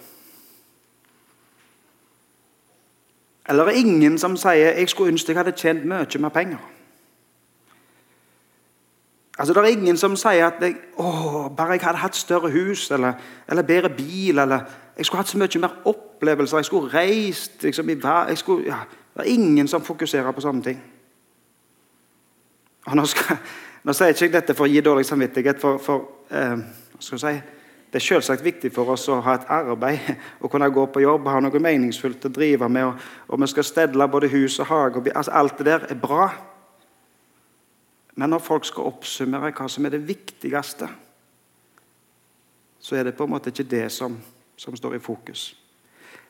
Eller 3.50 3.66
det 3.66 3.74
er 3.74 3.80
ingen 3.80 4.18
som 4.18 4.38
sier 4.38 4.76
jeg 4.78 4.90
skulle 4.90 5.12
ønske 5.12 5.34
jeg 5.34 5.38
hadde 5.38 5.58
tjent 5.58 5.86
mye 5.86 6.20
mer 6.20 6.30
penger. 6.30 6.60
Altså, 9.40 9.54
Det 9.54 9.64
er 9.64 9.78
ingen 9.78 9.98
som 9.98 10.16
sier 10.16 10.46
at 10.46 10.62
jeg, 10.62 10.76
å, 10.98 11.48
bare 11.58 11.72
jeg 11.72 11.82
hadde 11.82 11.98
hatt 11.98 12.16
større 12.16 12.52
hus 12.52 12.92
eller, 12.92 13.14
eller 13.48 13.64
bedre 13.64 13.90
bil 13.90 14.40
eller 14.40 14.60
jeg 14.98 15.06
skulle 15.06 15.24
hatt 15.24 15.30
så 15.32 15.38
mye 15.38 15.60
mer 15.60 15.76
opplevelser. 15.86 16.58
Jeg 16.58 16.66
skulle 16.66 16.94
reist 16.94 17.64
liksom, 17.64 17.90
jeg 17.90 18.38
skulle, 18.38 18.66
ja, 18.66 18.80
Det 19.16 19.26
er 19.26 19.34
ingen 19.34 19.68
som 19.68 19.82
fokuserer 19.82 20.32
på 20.32 20.42
sånne 20.42 20.64
ting. 20.64 20.82
Og 22.86 22.96
Nå, 22.96 23.06
skal, 23.06 23.38
nå 23.84 23.94
sier 23.94 24.08
jeg 24.08 24.22
ikke 24.22 24.34
dette 24.40 24.54
for 24.54 24.68
å 24.68 24.70
gi 24.70 24.82
dårlig 24.82 25.06
samvittighet. 25.06 25.60
for, 25.60 25.78
for 25.78 26.10
eh, 26.30 26.58
skal 27.00 27.18
jeg 27.18 27.42
si, 27.42 27.59
det 27.90 27.98
er 27.98 28.06
selvsagt 28.06 28.44
viktig 28.46 28.70
for 28.74 28.92
oss 28.94 29.08
å 29.10 29.18
ha 29.26 29.34
et 29.40 29.48
arbeid, 29.50 30.12
å 30.46 30.50
kunne 30.52 30.70
gå 30.70 30.84
på 30.94 31.02
jobb, 31.02 31.26
ha 31.26 31.40
noe 31.42 31.62
meningsfullt 31.64 32.28
å 32.30 32.34
drive 32.34 32.70
med. 32.70 32.86
Og, 32.86 33.08
og 33.34 33.42
vi 33.42 33.50
skal 33.50 33.66
stedle 33.66 34.08
både 34.12 34.30
hus 34.30 34.60
og 34.62 34.70
hage. 34.70 35.02
Og, 35.02 35.10
altså 35.10 35.34
alt 35.34 35.58
det 35.58 35.66
der 35.66 35.88
er 35.90 35.98
bra. 35.98 36.28
Men 38.14 38.30
når 38.30 38.44
folk 38.46 38.68
skal 38.70 38.92
oppsummere 38.92 39.50
hva 39.58 39.66
som 39.72 39.88
er 39.88 39.96
det 39.96 40.04
viktigste, 40.06 40.90
så 42.80 42.96
er 42.96 43.10
det 43.10 43.16
på 43.18 43.26
en 43.26 43.34
måte 43.34 43.50
ikke 43.50 43.66
det 43.72 43.88
som, 43.92 44.20
som 44.58 44.78
står 44.78 45.00
i 45.00 45.02
fokus. 45.04 45.50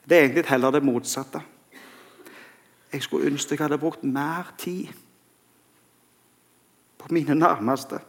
Det 0.07 0.17
er 0.17 0.23
egentlig 0.29 0.47
heller 0.47 0.71
det 0.71 0.83
motsatte. 0.83 1.41
Jeg 2.93 3.03
skulle 3.03 3.27
ønske 3.29 3.53
jeg 3.53 3.61
hadde 3.61 3.81
brukt 3.81 4.03
mer 4.03 4.53
tid 4.57 4.87
på 6.97 7.11
mine 7.13 7.35
nærmeste. 7.35 7.99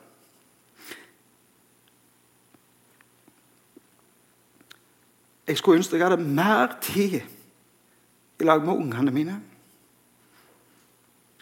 Jeg 5.50 5.58
skulle 5.58 5.76
ønske 5.76 5.96
jeg 5.96 6.06
hadde 6.06 6.22
mer 6.22 6.78
tid 6.80 7.20
i 8.40 8.44
lag 8.44 8.64
med 8.64 8.72
ungene 8.72 9.10
mine. 9.10 9.42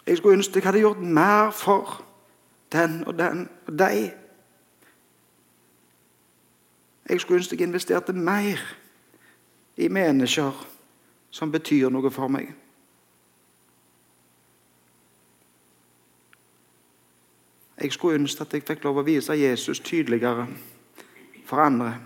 Jeg 0.06 0.16
skulle 0.16 0.36
ønske 0.36 0.52
jeg 0.54 0.64
hadde 0.64 0.78
gjort 0.78 0.98
mer 0.98 1.50
for 1.50 2.04
den 2.72 3.04
og 3.04 3.18
den 3.18 3.48
og 3.66 3.78
deg. 3.78 4.14
Jeg 7.08 7.20
skulle 7.20 7.36
ønske 7.36 7.56
jeg 7.56 7.68
investerte 7.68 8.12
mer 8.12 8.64
i 9.76 9.88
mennesker 9.88 10.66
som 11.30 11.52
betyr 11.52 11.92
noe 11.92 12.10
for 12.10 12.32
meg. 12.32 12.54
Jeg 17.80 17.92
skulle 17.92 18.22
ønske 18.24 18.40
at 18.40 18.54
jeg 18.56 18.64
fikk 18.64 18.88
lov 18.88 19.02
å 19.02 19.10
vise 19.12 19.36
Jesus 19.36 19.84
tydeligere 19.84 20.48
for 21.44 21.60
andre. 21.60 21.98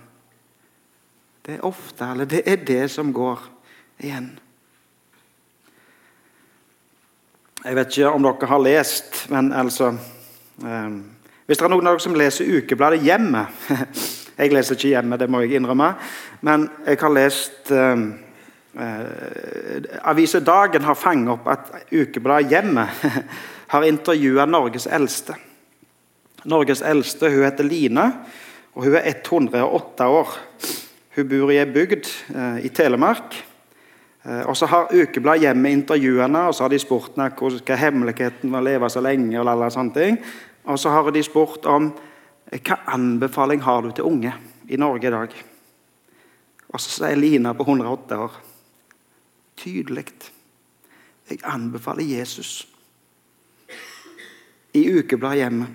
Det 1.42 1.56
er 1.56 1.64
ofte, 1.66 2.06
eller 2.06 2.28
det 2.30 2.44
er 2.46 2.60
det 2.62 2.84
som 2.90 3.08
går 3.12 3.40
igjen. 3.98 4.28
Jeg 7.64 7.74
vet 7.78 7.96
ikke 7.96 8.10
om 8.14 8.22
dere 8.26 8.48
har 8.50 8.60
lest, 8.62 9.24
men 9.30 9.52
altså 9.54 9.88
eh, 10.62 10.94
Hvis 11.46 11.58
det 11.58 11.66
er 11.66 11.70
noen 11.70 11.86
av 11.86 11.96
dere 11.96 12.02
som 12.02 12.14
leser 12.18 12.50
ukebladet 12.58 13.02
Hjemme 13.06 13.44
Jeg 14.40 14.54
leser 14.54 14.78
ikke 14.78 14.92
Hjemme, 14.92 15.18
det 15.18 15.28
må 15.30 15.42
jeg 15.42 15.58
innrømme, 15.58 15.92
men 16.46 16.68
jeg 16.86 16.98
har 17.02 17.14
lest 17.14 17.70
eh, 17.74 18.04
eh, 18.78 19.88
Avisa 20.10 20.40
Dagen 20.42 20.86
har 20.86 20.98
fanget 20.98 21.34
opp 21.34 21.50
at 21.50 21.74
ukebladet 21.90 22.50
Hjemmet 22.54 23.02
har 23.74 23.86
intervjua 23.86 24.46
Norges 24.46 24.86
eldste. 24.86 25.34
Norges 26.50 26.82
eldste 26.86 27.30
hun 27.30 27.46
heter 27.46 27.66
Line, 27.66 28.08
og 28.74 28.86
hun 28.86 28.96
er 28.98 29.10
108 29.10 30.08
år. 30.10 30.38
Hun 31.12 31.28
bor 31.28 31.50
i 31.52 31.58
ei 31.60 31.68
bygd 31.68 32.06
eh, 32.32 32.62
i 32.64 32.70
Telemark. 32.72 33.34
Eh, 34.22 34.46
og 34.48 34.56
så 34.56 34.66
har 34.70 34.94
Ukebladet 34.96 35.44
hjemme 35.44 35.72
intervjuet 35.74 36.22
henne, 36.24 36.46
og 36.48 36.54
så 36.56 36.64
har 36.64 36.72
de 36.72 36.78
spurt 36.80 37.18
henne 37.20 37.58
hva 37.68 37.76
hemmeligheten 37.76 38.52
var 38.52 38.64
å 38.64 38.68
leve 38.70 38.88
så 38.92 39.02
lenge. 39.04 39.36
Og 39.36 39.50
alle 39.52 39.68
sånne 39.74 39.96
ting. 39.98 40.16
Og 40.64 40.80
så 40.80 40.94
har 40.94 41.10
de 41.12 41.24
spurt 41.26 41.68
om 41.68 41.90
eh, 42.48 42.62
hva 42.64 42.80
anbefaling 42.94 43.60
har 43.66 43.84
du 43.84 43.90
til 43.92 44.08
unge 44.08 44.32
i 44.72 44.80
Norge 44.80 45.10
i 45.10 45.12
dag. 45.12 45.36
Og 46.72 46.80
så 46.80 46.96
sier 46.96 47.20
Lina 47.20 47.52
på 47.52 47.68
108 47.68 48.20
år 48.24 48.40
tydelig 49.60 50.08
Jeg 51.28 51.38
anbefaler 51.44 52.04
Jesus 52.04 52.66
i 54.72 54.88
Ukebladet 54.88 55.44
hjemme. 55.44 55.66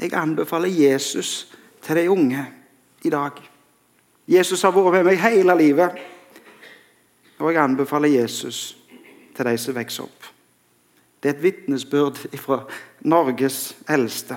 Jeg 0.00 0.14
anbefaler 0.16 0.68
Jesus 0.68 1.52
til 1.84 1.96
de 1.96 2.10
unge 2.10 2.46
i 3.04 3.10
dag. 3.10 3.51
Jesus 4.28 4.62
har 4.62 4.72
vært 4.74 4.92
med 4.98 5.08
meg 5.10 5.22
hele 5.22 5.56
livet. 5.58 5.98
Og 7.42 7.50
jeg 7.50 7.62
anbefaler 7.62 8.08
Jesus 8.20 8.76
til 9.34 9.48
de 9.48 9.56
som 9.58 9.74
vokser 9.74 10.06
opp. 10.06 10.30
Det 11.22 11.30
er 11.30 11.36
et 11.36 11.42
vitnesbyrd 11.42 12.18
fra 12.42 12.62
Norges 13.06 13.76
eldste. 13.90 14.36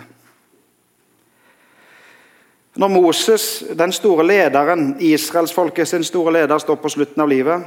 Når 2.76 2.88
Moses, 2.88 3.64
den 3.78 3.92
store 3.92 4.26
lederen, 4.28 4.98
Israelsfolket 5.00 5.88
sin 5.88 6.04
store 6.04 6.34
leder, 6.34 6.58
står 6.58 6.76
på 6.76 6.90
slutten 6.90 7.22
av 7.22 7.30
livet 7.30 7.64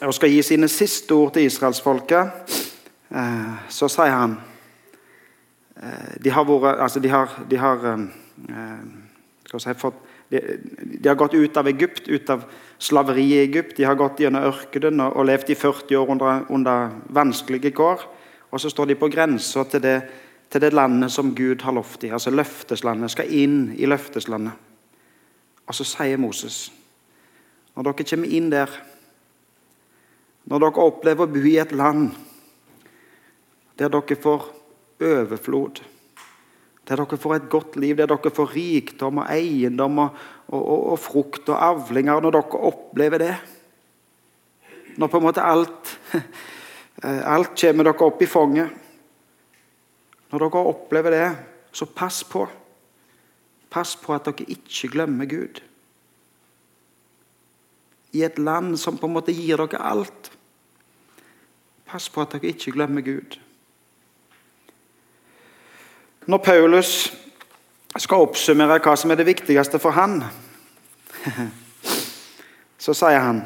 og 0.00 0.14
skal 0.14 0.30
gi 0.30 0.42
sine 0.44 0.68
siste 0.68 1.14
ord 1.14 1.32
til 1.34 1.48
israelsfolket, 1.48 2.52
eh, 3.10 3.54
så 3.68 3.88
sier 3.88 4.12
han 4.12 4.36
eh, 5.82 6.16
De 6.24 6.30
har, 6.30 6.44
vært, 6.44 6.80
altså 6.80 7.00
de 7.00 7.08
har, 7.08 7.32
de 7.50 7.58
har 7.58 7.86
eh, 7.88 8.84
si, 9.56 9.74
fått 9.74 10.05
de, 10.28 10.40
de, 10.82 11.08
har 11.08 11.14
gått 11.14 11.34
ut 11.34 11.56
av 11.56 11.68
Egypt, 11.68 12.08
ut 12.08 12.30
av 12.30 12.44
slaveriet 12.78 13.32
i 13.32 13.42
Egypt. 13.44 13.76
De 13.76 13.84
har 13.86 13.94
gått 13.98 14.20
gjennom 14.20 14.48
ørkenen 14.48 15.04
og, 15.04 15.16
og 15.20 15.28
levd 15.28 15.52
i 15.54 15.58
40 15.58 16.00
år 16.00 16.12
under, 16.16 16.46
under, 16.50 16.96
vanskelige 17.14 17.74
kår. 17.76 18.06
Og 18.50 18.62
så 18.62 18.70
står 18.70 18.90
de 18.90 18.98
på 18.98 19.10
grensa 19.12 19.64
til, 19.70 19.86
til, 20.50 20.62
det 20.62 20.72
landet 20.74 21.12
som 21.14 21.34
Gud 21.34 21.62
har 21.62 21.76
lovt 21.76 22.00
dem. 22.02 22.16
Altså 22.16 22.34
løfteslandet. 22.34 23.14
Skal 23.14 23.32
inn 23.32 23.60
i 23.78 23.86
løfteslandet. 23.86 24.64
Og 25.66 25.74
så 25.74 25.86
sier 25.86 26.18
Moses 26.22 26.68
Når 27.74 27.88
dere 27.88 28.04
kommer 28.08 28.30
inn 28.32 28.46
der, 28.50 28.70
når 30.46 30.62
dere 30.62 30.84
opplever 30.86 31.26
å 31.26 31.32
bo 31.32 31.42
i 31.44 31.58
et 31.60 31.74
land 31.76 32.06
der 33.76 33.90
dere 33.92 34.16
får 34.16 34.46
overflod. 35.02 35.82
Der 36.86 37.00
dere 37.00 37.18
får 37.18 37.34
et 37.34 37.48
godt 37.50 37.76
liv, 37.82 37.96
der 37.98 38.06
dere 38.06 38.30
får 38.30 38.52
rikdom 38.54 39.22
og 39.22 39.30
eiendom 39.34 39.98
og, 40.04 40.18
og, 40.46 40.60
og, 40.60 40.82
og 40.92 40.98
frukt 41.02 41.48
og 41.50 41.62
avlinger. 41.72 42.20
Når 42.22 42.36
dere 42.38 42.60
opplever 42.70 43.22
det. 43.22 43.34
Når 44.96 45.10
på 45.10 45.18
en 45.18 45.26
måte 45.26 45.44
alt, 45.44 45.96
alt 47.34 47.56
kommer 47.58 47.88
dere 47.90 48.06
opp 48.06 48.22
i 48.22 48.30
fanget. 48.30 48.70
Når 50.30 50.44
dere 50.46 50.62
opplever 50.70 51.16
det, 51.16 51.26
så 51.74 51.88
pass 51.90 52.22
på. 52.24 52.46
Pass 53.70 53.96
på 53.98 54.14
at 54.14 54.30
dere 54.30 54.46
ikke 54.54 54.92
glemmer 54.94 55.28
Gud. 55.28 55.60
I 58.16 58.22
et 58.24 58.38
land 58.38 58.78
som 58.80 58.96
på 58.96 59.10
en 59.10 59.16
måte 59.18 59.34
gir 59.34 59.58
dere 59.58 59.82
alt. 59.82 60.30
Pass 61.86 62.08
på 62.08 62.22
at 62.22 62.36
dere 62.36 62.54
ikke 62.54 62.72
glemmer 62.78 63.04
Gud. 63.04 63.36
Når 66.26 66.42
Paulus 66.42 66.90
skal 67.96 68.26
oppsummere 68.26 68.80
hva 68.82 68.96
som 68.98 69.10
er 69.10 69.20
det 69.20 69.28
viktigste 69.28 69.78
for 69.82 69.94
han, 69.96 70.20
så 72.84 72.94
sier 72.94 73.22
han 73.22 73.44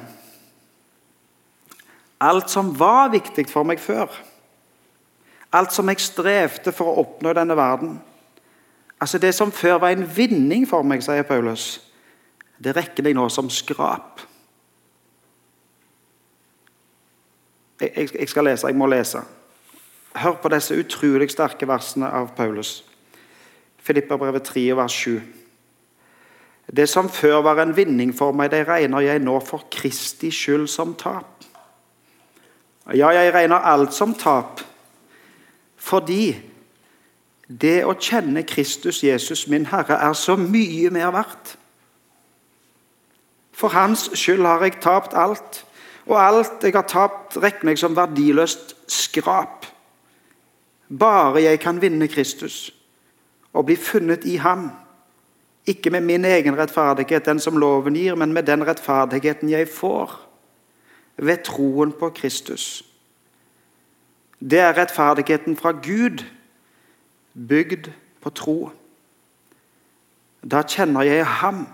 Alt 2.20 2.50
som 2.52 2.74
var 2.76 3.08
viktig 3.14 3.46
for 3.48 3.64
meg 3.64 3.80
før, 3.80 4.12
alt 5.56 5.72
som 5.72 5.88
jeg 5.88 6.02
strevde 6.04 6.72
for 6.76 6.90
å 6.90 7.04
oppnå 7.04 7.32
i 7.32 7.38
denne 7.38 7.56
verden 7.56 7.94
Altså 9.00 9.18
Det 9.18 9.34
som 9.34 9.52
før 9.52 9.78
var 9.80 9.94
en 9.94 10.16
vinning 10.16 10.66
for 10.68 10.84
meg, 10.84 11.00
sier 11.00 11.24
Paulus, 11.24 11.80
det 12.60 12.76
rekker 12.76 13.06
jeg 13.08 13.16
nå 13.16 13.28
som 13.32 13.48
skrap. 13.48 14.20
Jeg, 17.80 18.10
jeg 18.12 18.28
skal 18.28 18.44
lese, 18.44 18.68
jeg 18.68 18.76
må 18.76 18.90
lese. 18.92 19.22
Hør 20.14 20.40
på 20.42 20.50
disse 20.50 20.74
utrolig 20.74 21.30
sterke 21.30 21.68
versene 21.70 22.08
av 22.10 22.32
Paulus. 22.34 22.80
Filippabrevet 23.78 24.42
3, 24.42 24.64
vers 24.76 24.96
7. 25.06 25.20
Det 26.70 26.88
som 26.88 27.08
før 27.10 27.42
var 27.46 27.62
en 27.62 27.76
vinning 27.76 28.10
for 28.14 28.34
meg, 28.34 28.50
det 28.50 28.66
regner 28.68 29.06
jeg 29.06 29.22
nå 29.22 29.36
for 29.46 29.66
Kristi 29.70 30.30
skyld 30.34 30.66
som 30.70 30.94
tap. 30.98 31.46
Ja, 32.94 33.12
jeg 33.14 33.30
regner 33.34 33.62
alt 33.70 33.94
som 33.94 34.14
tap, 34.18 34.62
fordi 35.78 36.34
det 37.46 37.84
å 37.86 37.94
kjenne 37.94 38.42
Kristus 38.46 39.02
Jesus, 39.02 39.46
min 39.50 39.68
Herre, 39.70 39.98
er 39.98 40.14
så 40.18 40.36
mye 40.38 40.90
mer 40.94 41.10
verdt. 41.14 41.54
For 43.54 43.70
Hans 43.74 44.08
skyld 44.18 44.46
har 44.46 44.62
jeg 44.66 44.80
tapt 44.82 45.14
alt, 45.14 45.64
og 46.10 46.18
alt 46.18 46.66
jeg 46.66 46.74
har 46.74 46.86
tapt, 46.90 47.38
regner 47.42 47.74
jeg 47.74 47.82
som 47.82 47.98
verdiløst 47.98 48.74
skrap 48.90 49.59
bare 50.98 51.42
jeg 51.42 51.60
kan 51.60 51.80
vinne 51.82 52.08
Kristus 52.08 52.74
og 53.52 53.66
bli 53.66 53.76
funnet 53.76 54.24
i 54.24 54.36
ham. 54.36 54.70
Ikke 55.66 55.90
med 55.90 56.00
min 56.00 56.24
egen 56.24 56.58
rettferdighet, 56.58 57.26
den 57.26 57.40
som 57.40 57.58
loven 57.58 57.94
gir, 57.94 58.14
men 58.14 58.32
med 58.32 58.42
den 58.42 58.66
rettferdigheten 58.66 59.50
jeg 59.50 59.68
får 59.68 60.20
ved 61.16 61.44
troen 61.44 61.92
på 61.92 62.10
Kristus. 62.10 62.84
Det 64.40 64.58
er 64.58 64.76
rettferdigheten 64.78 65.56
fra 65.56 65.70
Gud, 65.72 66.24
bygd 67.48 67.90
på 68.20 68.30
tro. 68.30 68.70
Da 70.50 70.62
kjenner 70.62 71.02
jeg 71.02 71.26
ham 71.26 71.66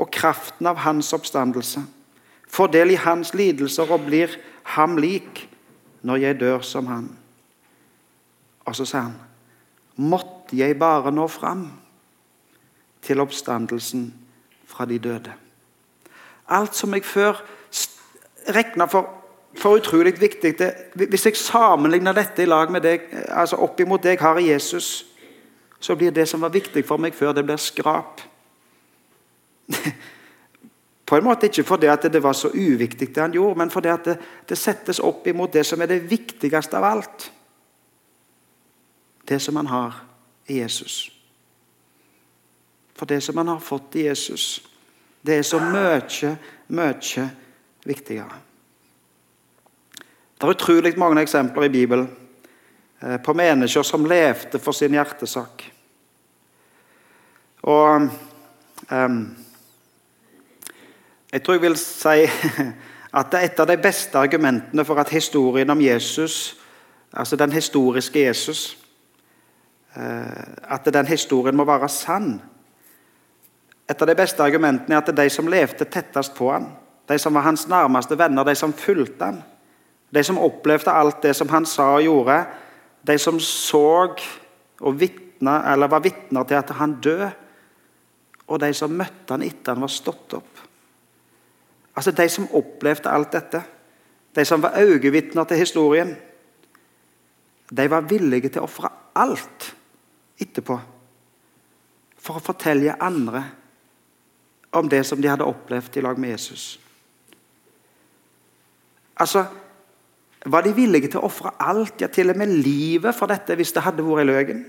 og 0.00 0.08
kraften 0.10 0.66
av 0.66 0.80
hans 0.80 1.12
oppstandelse. 1.12 1.82
Får 2.48 2.72
del 2.72 2.90
i 2.90 2.98
hans 2.98 3.34
lidelser 3.34 3.92
og 3.92 4.06
blir 4.08 4.32
ham 4.74 4.96
lik 4.96 5.48
når 6.02 6.16
jeg 6.16 6.40
dør 6.40 6.64
som 6.64 6.86
han. 6.86 7.19
Og 8.70 8.76
så 8.78 8.86
sier 8.86 9.08
han 9.08 9.18
Måtte 10.00 10.56
jeg 10.56 10.78
bare 10.78 11.10
nå 11.12 11.26
fram 11.28 11.66
til 13.04 13.20
oppstandelsen 13.20 14.06
fra 14.70 14.86
de 14.88 14.98
døde. 14.98 15.32
Alt 16.48 16.76
som 16.78 16.94
jeg 16.94 17.04
før 17.04 17.40
regna 18.54 18.86
for, 18.88 19.08
for, 19.58 19.76
utrolig 19.76 20.14
viktig 20.20 20.54
det, 20.58 20.70
Hvis 20.94 21.26
jeg 21.26 21.36
sammenligner 21.36 22.16
dette 22.16 22.42
i 22.42 22.48
lag 22.48 22.70
med 22.72 22.80
deg, 22.86 23.00
altså 23.28 23.56
opp 23.60 23.80
imot 23.80 24.02
det 24.02 24.14
jeg 24.14 24.22
har 24.22 24.38
i 24.38 24.48
Jesus, 24.48 25.06
så 25.80 25.96
blir 25.96 26.10
det 26.10 26.28
som 26.28 26.40
var 26.40 26.54
viktig 26.54 26.84
for 26.86 26.96
meg 26.96 27.14
før, 27.14 27.32
det 27.32 27.44
blir 27.44 27.60
skrap. 27.60 28.20
På 31.06 31.16
en 31.16 31.24
måte 31.24 31.46
Ikke 31.46 31.64
fordi 31.64 31.86
at 31.90 32.12
det 32.12 32.22
var 32.22 32.32
så 32.32 32.48
uviktig, 32.54 33.14
det 33.14 33.22
han 33.22 33.32
gjorde, 33.34 33.58
men 33.58 33.70
fordi 33.70 33.88
det, 34.04 34.18
det 34.48 34.58
settes 34.58 35.00
opp 35.00 35.26
imot 35.26 35.52
det 35.52 35.66
som 35.66 35.80
er 35.80 35.86
det 35.86 36.10
viktigste 36.10 36.76
av 36.78 36.84
alt 36.84 37.30
det 39.30 39.38
som 39.40 39.56
han 39.56 39.66
har 39.66 39.94
i 40.46 40.58
Jesus. 40.58 41.10
For 42.94 43.06
det 43.06 43.20
som 43.20 43.36
han 43.36 43.48
har 43.48 43.60
fått 43.60 43.96
i 43.96 44.02
Jesus, 44.02 44.62
det 45.22 45.36
er 45.38 45.42
så 45.46 45.60
mye, 45.62 46.32
mye 46.66 47.26
viktigere. 47.86 48.40
Det 50.34 50.48
er 50.48 50.54
utrolig 50.56 50.98
mange 50.98 51.22
eksempler 51.22 51.68
i 51.68 51.72
Bibelen 51.72 52.08
eh, 53.00 53.20
på 53.22 53.34
mennesker 53.38 53.86
som 53.86 54.08
levde 54.10 54.58
for 54.58 54.74
sin 54.74 54.98
hjertesak. 54.98 55.64
Og 57.62 58.08
um, 58.90 59.36
Jeg 61.32 61.42
tror 61.42 61.54
jeg 61.54 61.62
vil 61.62 61.76
si 61.78 62.26
at 63.18 63.30
det 63.30 63.38
er 63.38 63.44
et 63.46 63.60
av 63.62 63.70
de 63.70 63.78
beste 63.78 64.18
argumentene 64.18 64.84
for 64.84 64.98
at 64.98 65.14
historien 65.14 65.70
om 65.70 65.80
Jesus, 65.80 66.56
altså 67.12 67.36
den 67.36 67.52
historiske 67.52 68.26
Jesus, 68.26 68.79
at 69.94 70.86
den 70.94 71.06
historien 71.06 71.56
må 71.56 71.64
være 71.66 71.88
sann. 71.90 72.36
Et 73.90 74.02
av 74.02 74.06
de 74.06 74.14
beste 74.14 74.42
argumentene 74.44 74.94
er 74.94 75.02
at 75.02 75.16
de 75.16 75.26
som 75.32 75.48
levde 75.50 75.86
tettest 75.90 76.36
på 76.36 76.52
han, 76.52 76.68
de 77.10 77.18
som 77.18 77.34
var 77.34 77.48
hans 77.48 77.66
nærmeste 77.68 78.18
venner, 78.18 78.46
de 78.46 78.54
som 78.54 78.74
fulgte 78.76 79.24
han, 79.32 79.40
de 80.14 80.22
som 80.26 80.38
opplevde 80.38 80.94
alt 80.94 81.22
det 81.22 81.34
som 81.36 81.50
han 81.50 81.66
sa 81.66 81.88
og 81.96 82.04
gjorde, 82.06 82.38
de 83.06 83.16
som 83.18 83.40
så 83.42 84.14
og 84.80 85.00
vittne, 85.00 85.56
eller 85.72 85.90
var 85.90 86.04
vitner 86.04 86.46
til 86.46 86.58
at 86.60 86.70
han 86.78 86.94
døde, 87.02 87.30
og 88.46 88.60
de 88.62 88.70
som 88.74 88.94
møtte 88.94 89.34
han 89.34 89.42
etter 89.46 89.74
han 89.74 89.82
var 89.82 89.92
stått 89.92 90.38
opp. 90.38 90.62
Altså 91.96 92.14
De 92.14 92.28
som 92.28 92.48
opplevde 92.54 93.10
alt 93.10 93.32
dette, 93.32 93.62
de 94.34 94.44
som 94.46 94.62
var 94.62 94.78
øyevitner 94.78 95.44
til 95.44 95.58
historien, 95.58 96.14
de 97.70 97.90
var 97.90 98.06
villige 98.06 98.48
til 98.48 98.62
å 98.62 98.70
ofre 98.70 98.90
alt 99.18 99.74
etterpå 100.40 100.76
for 102.20 102.36
å 102.36 102.44
fortelle 102.44 102.98
andre 103.00 103.42
om 104.76 104.88
det 104.88 105.02
som 105.06 105.20
de 105.20 105.30
hadde 105.30 105.46
opplevd 105.46 105.96
i 105.96 106.04
lag 106.04 106.18
med 106.18 106.36
Jesus. 106.36 106.78
Altså, 109.20 109.44
Var 110.40 110.62
de 110.64 110.70
villige 110.72 111.10
til 111.12 111.20
å 111.20 111.26
ofre 111.28 111.50
alt, 111.60 112.00
ja 112.00 112.06
til 112.08 112.30
og 112.32 112.38
med 112.40 112.48
livet, 112.48 113.12
for 113.12 113.28
dette 113.28 113.52
hvis 113.60 113.74
det 113.76 113.82
hadde 113.84 114.00
vært 114.00 114.24
løgn? 114.24 114.62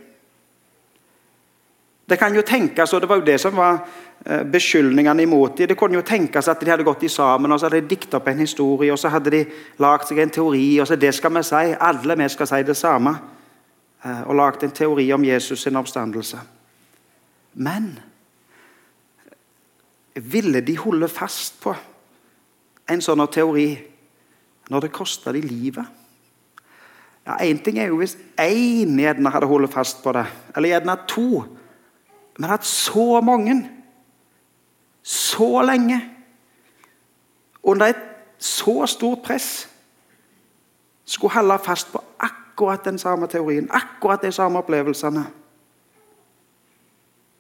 Det 2.12 2.18
kan 2.20 2.36
jo 2.36 2.42
tenkes, 2.44 2.92
og 2.92 3.00
det 3.00 3.08
var 3.08 3.22
jo 3.22 3.24
det 3.24 3.38
som 3.40 3.56
var 3.56 3.78
eh, 4.26 4.42
beskyldningene 4.44 5.24
imot 5.24 5.56
dem. 5.58 5.70
Det 5.72 5.78
kunne 5.80 5.96
jo 5.96 6.04
tenkes 6.04 6.50
at 6.52 6.60
de 6.60 6.68
hadde 6.74 6.84
gått 6.84 7.06
i 7.08 7.12
sammen 7.14 7.56
og 7.56 7.62
så 7.62 7.70
hadde 7.70 7.80
de 7.86 7.94
diktet 7.94 8.18
opp 8.20 8.28
en 8.28 8.44
historie 8.44 8.92
og 8.92 9.00
så 9.00 9.14
hadde 9.14 9.32
de 9.32 9.46
lagd 9.80 10.10
seg 10.10 10.20
en 10.20 10.34
teori. 10.36 10.66
og 10.82 10.90
så 10.90 11.00
Det 11.00 11.14
skal 11.16 11.32
vi 11.38 11.44
si. 11.48 11.62
Alle 11.80 12.18
vi 12.20 12.28
skal 12.30 12.52
si 12.52 12.62
det 12.68 12.76
samme. 12.76 13.16
Eh, 14.06 14.22
og 14.22 14.36
lagde 14.36 14.66
en 14.66 14.72
teori 14.72 15.12
om 15.14 15.26
Jesus 15.26 15.62
sin 15.62 15.76
oppstandelse. 15.76 16.40
Men 17.54 18.00
ville 20.16 20.62
de 20.62 20.78
holde 20.78 21.08
fast 21.08 21.60
på 21.62 21.76
en 22.90 23.04
sånn 23.04 23.22
teori 23.32 23.68
når 24.72 24.88
det 24.88 24.96
kosta 24.96 25.34
de 25.36 25.44
livet? 25.46 25.86
Ja, 27.28 27.38
Én 27.46 27.62
ting 27.62 27.78
er 27.78 27.92
jo 27.92 28.00
hvis 28.00 28.18
én 28.42 28.98
gjerne 28.98 29.30
hadde 29.30 29.50
holdt 29.50 29.74
fast 29.74 30.02
på 30.04 30.16
det, 30.18 30.26
eller 30.56 30.74
gjerne 30.74 30.98
to. 31.08 31.44
Men 32.40 32.56
at 32.58 32.66
så 32.66 33.22
mange, 33.22 33.60
så 35.04 35.62
lenge, 35.62 36.02
under 37.62 37.94
et 37.94 38.08
så 38.42 38.88
stort 38.90 39.22
press, 39.22 39.68
skulle 41.06 41.36
holde 41.38 41.60
fast 41.62 41.92
på 41.94 42.02
akkurat 42.18 42.41
akkurat 42.62 42.84
den 42.84 43.00
samme 43.00 43.28
teorien, 43.28 43.70
akkurat 43.72 44.22
de 44.22 44.32
samme 44.32 44.60
opplevelsene. 44.60 45.26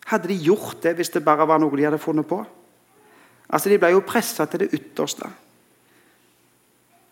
Hadde 0.05 0.27
de 0.27 0.38
gjort 0.43 0.81
det 0.84 0.95
hvis 0.97 1.13
det 1.13 1.23
bare 1.23 1.47
var 1.47 1.60
noe 1.62 1.77
de 1.77 1.86
hadde 1.86 2.01
funnet 2.01 2.27
på? 2.27 2.41
Altså, 3.49 3.69
De 3.69 3.77
ble 3.77 3.91
jo 3.91 4.01
pressa 4.01 4.45
til 4.45 4.60
det 4.60 4.73
ytterste. 4.73 5.29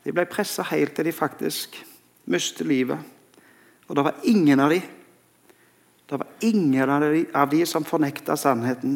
De 0.03 0.11
ble 0.11 0.25
pressa 0.25 0.63
helt 0.71 0.95
til 0.95 1.05
de 1.05 1.11
faktisk 1.11 1.77
mistet 2.25 2.67
livet. 2.67 2.97
Og 3.87 3.95
det 3.95 4.03
var 4.03 4.15
ingen 4.23 4.59
av 4.59 4.69
de 4.69 4.81
det 6.09 6.17
var 6.17 6.27
ingen 6.39 6.89
av 6.89 7.01
de, 7.01 7.25
av 7.33 7.49
de 7.49 7.65
som 7.65 7.83
fornekta 7.85 8.33
sannheten 8.37 8.95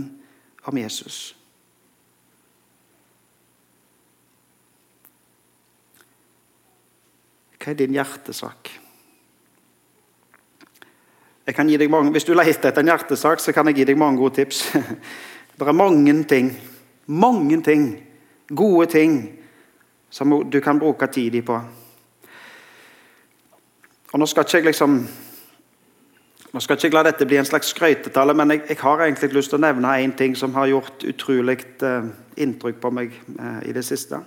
om 0.66 0.78
Jesus. 0.78 1.36
Hva 7.64 7.70
er 7.70 7.78
din 7.78 7.94
hjertesak? 7.94 8.72
Jeg 8.74 8.74
kan 8.74 8.74
gi 8.74 8.74
deg 8.74 8.82
mange, 11.90 12.12
Hvis 12.12 12.24
du 12.24 12.34
leter 12.34 12.70
etter 12.70 12.82
en 12.82 12.88
hjertesak, 12.88 13.40
så 13.40 13.52
kan 13.52 13.68
jeg 13.68 13.76
gi 13.76 13.84
deg 13.84 13.98
mange 13.98 14.18
gode 14.18 14.36
tips. 14.36 14.74
Det 15.60 15.68
er 15.68 15.72
mange 15.72 16.24
ting, 16.24 16.52
mange 17.08 17.62
ting, 17.62 18.04
gode 18.56 18.88
ting, 18.88 19.40
som 20.10 20.50
du 20.50 20.60
kan 20.60 20.80
bruke 20.80 21.08
tid 21.08 21.42
på. 21.42 21.62
Og 24.14 24.20
Nå 24.20 24.26
skal 24.26 24.44
ikke 24.44 24.58
jeg 24.58 24.66
liksom 24.66 25.08
nå 26.54 26.62
skal 26.62 26.78
ikke 26.78 26.88
jeg 26.88 26.94
la 26.94 27.02
dette 27.04 27.26
bli 27.26 27.38
en 27.38 27.46
slags 27.46 27.72
skrøytetale, 27.74 28.34
men 28.38 28.52
jeg, 28.52 28.62
jeg, 28.70 28.78
har 28.78 29.02
egentlig 29.02 29.34
lyst 29.34 29.50
til 29.50 29.58
å 29.58 29.66
nevne 29.66 29.96
én 30.04 30.12
ting 30.14 30.36
som 30.38 30.54
har 30.54 30.68
gjort 30.70 31.04
utrolig 31.10 31.56
eh, 31.82 32.12
inntrykk 32.38 32.78
på 32.82 32.92
meg 32.94 33.16
eh, 33.40 33.70
i 33.70 33.74
det 33.74 33.82
siste. 33.88 34.20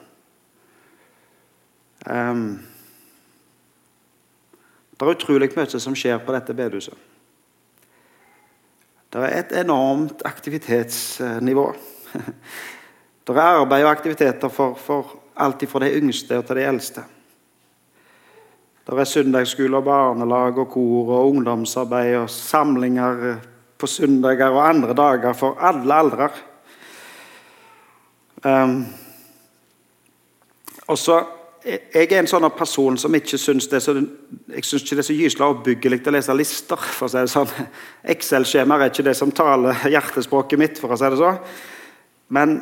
Um, 2.03 2.59
det 4.97 5.05
er 5.05 5.13
utrolig 5.13 5.51
mye 5.53 5.81
som 5.81 5.97
skjer 5.97 6.19
på 6.25 6.33
dette 6.33 6.55
bedehuset. 6.57 6.97
Det 9.13 9.23
er 9.23 9.39
et 9.39 9.53
enormt 9.61 10.25
aktivitetsnivå. 10.27 11.67
Det 13.27 13.35
er 13.35 13.61
arbeid 13.61 13.85
og 13.85 13.91
aktiviteter 13.91 14.51
for, 14.53 14.77
for 14.79 15.17
alt 15.43 15.65
fra 15.69 15.81
de 15.83 15.93
yngste 15.99 16.41
til 16.47 16.59
de 16.59 16.65
eldste. 16.65 17.03
Det 18.87 18.95
er 18.95 19.09
søndagsskole 19.11 19.81
og 19.81 19.85
barnelag 19.85 20.59
og 20.63 20.69
kor 20.71 21.09
og 21.17 21.31
ungdomsarbeid 21.33 22.17
og 22.21 22.31
samlinger 22.31 23.41
på 23.79 23.89
søndager 23.91 24.55
og 24.55 24.69
andre 24.69 24.95
dager 24.95 25.35
for 25.35 25.59
alle 25.59 25.95
aldre. 25.95 26.29
Um, 28.45 28.87
og 30.87 30.99
så, 30.99 31.19
Jeg 31.67 32.07
er 32.13 32.21
en 32.21 32.29
sånn 32.31 32.47
person 32.55 32.95
som 32.95 33.15
ikke 33.19 33.39
syns 33.43 33.67
det 33.67 33.81
så, 33.83 33.97
jeg 33.99 34.65
synes 34.65 34.85
ikke 34.85 34.99
det 34.99 35.03
er 35.03 35.09
så 35.09 35.17
gyselig 35.17 35.47
oppbyggelig 35.47 35.99
å 36.07 36.13
lese 36.15 36.37
lister. 36.39 36.77
for 36.79 37.09
å 37.09 37.11
si 37.11 37.19
det 37.19 37.33
sånn. 37.33 37.51
Excel-skjemaer 38.15 38.85
er 38.85 38.93
ikke 38.93 39.07
det 39.09 39.17
som 39.19 39.33
taler 39.35 39.89
hjertespråket 39.91 40.61
mitt, 40.63 40.79
for 40.79 40.95
å 40.95 41.01
si 41.01 41.11
det 41.11 41.19
sånn. 41.19 41.43
Men 42.29 42.55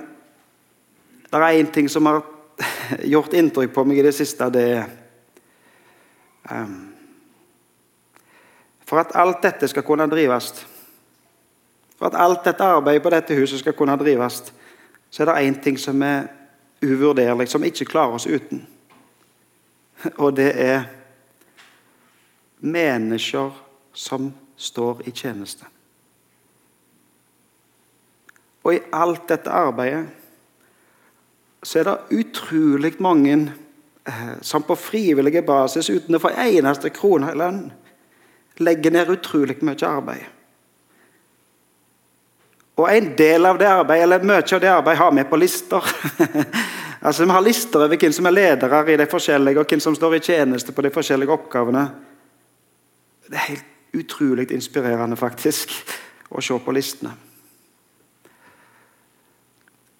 det 1.29 1.37
er 1.37 1.61
én 1.61 1.69
ting 1.73 1.89
som 1.93 2.09
har 2.09 2.23
gjort 3.13 3.37
inntrykk 3.37 3.77
på 3.77 3.85
meg 3.85 4.01
i 4.01 4.09
det 4.09 4.15
siste. 4.17 4.49
det 4.49 4.67
er 4.73 4.89
um, 6.51 6.95
for 8.85 9.01
at 9.01 9.17
alt 9.17 9.43
dette 9.43 9.69
skal 9.69 9.83
kunne 9.83 10.09
drives, 10.09 10.67
for 11.99 12.07
at 12.07 12.21
alt 12.21 12.45
dette 12.45 12.65
arbeidet 12.65 13.03
på 13.03 13.11
dette 13.11 13.37
huset 13.37 13.61
skal 13.61 13.77
kunne 13.77 13.97
drives, 13.97 14.53
så 15.11 15.23
er 15.23 15.27
det 15.27 15.41
én 15.45 15.61
ting 15.63 15.79
som 15.81 16.03
er 16.03 16.29
uvurderlig, 16.83 17.49
som 17.49 17.63
vi 17.63 17.73
ikke 17.73 17.85
klarer 17.85 18.17
oss 18.17 18.27
uten. 18.27 18.67
Og 20.23 20.37
det 20.37 20.51
er 20.61 20.85
mennesker 22.65 23.53
som 23.93 24.33
står 24.57 25.03
i 25.09 25.13
tjeneste. 25.15 25.67
Og 28.65 28.75
i 28.75 28.85
alt 28.97 29.29
dette 29.29 29.53
arbeidet 29.53 30.07
så 31.65 31.81
er 31.81 31.89
det 31.89 32.21
utrolig 32.21 32.95
mange 33.01 33.37
Eh, 34.05 34.41
som 34.41 34.63
på 34.63 34.77
frivillig 34.77 35.47
basis, 35.47 35.91
uten 35.91 36.19
å 36.19 36.21
få 36.21 36.35
eneste 36.37 36.91
krone 36.93 37.31
i 37.33 37.37
lønn, 37.41 37.63
legger 38.61 38.93
ned 38.93 39.13
utrolig 39.15 39.57
mye 39.65 39.89
arbeid. 39.89 40.27
Og 42.77 42.91
en 42.91 43.09
del 43.17 43.49
av 43.49 43.59
det 43.59 43.71
arbeidet, 43.71 44.05
eller 44.05 44.27
mye 44.29 44.43
av 44.43 44.61
det 44.61 44.69
arbeidet 44.69 45.01
har 45.01 45.15
vi 45.17 45.25
på 45.31 45.41
lister. 45.41 45.93
altså 47.05 47.25
Vi 47.25 47.31
har 47.31 47.45
lister 47.45 47.85
over 47.85 47.97
hvem 47.97 48.13
som 48.13 48.27
er 48.27 48.35
ledere 48.35 48.81
i 48.93 48.97
de 48.97 49.07
forskjellige, 49.07 49.61
og 49.61 49.69
hvem 49.69 49.81
som 49.81 49.95
står 49.95 50.15
i 50.15 50.25
tjeneste 50.25 50.73
på 50.73 50.83
de 50.83 50.91
forskjellige 50.91 51.33
oppgavene. 51.33 51.85
Det 53.29 53.37
er 53.37 53.53
helt 53.53 53.71
utrolig 53.95 54.51
inspirerende, 54.51 55.17
faktisk, 55.17 55.71
å 56.31 56.43
se 56.43 56.59
på 56.59 56.75
listene. 56.75 57.15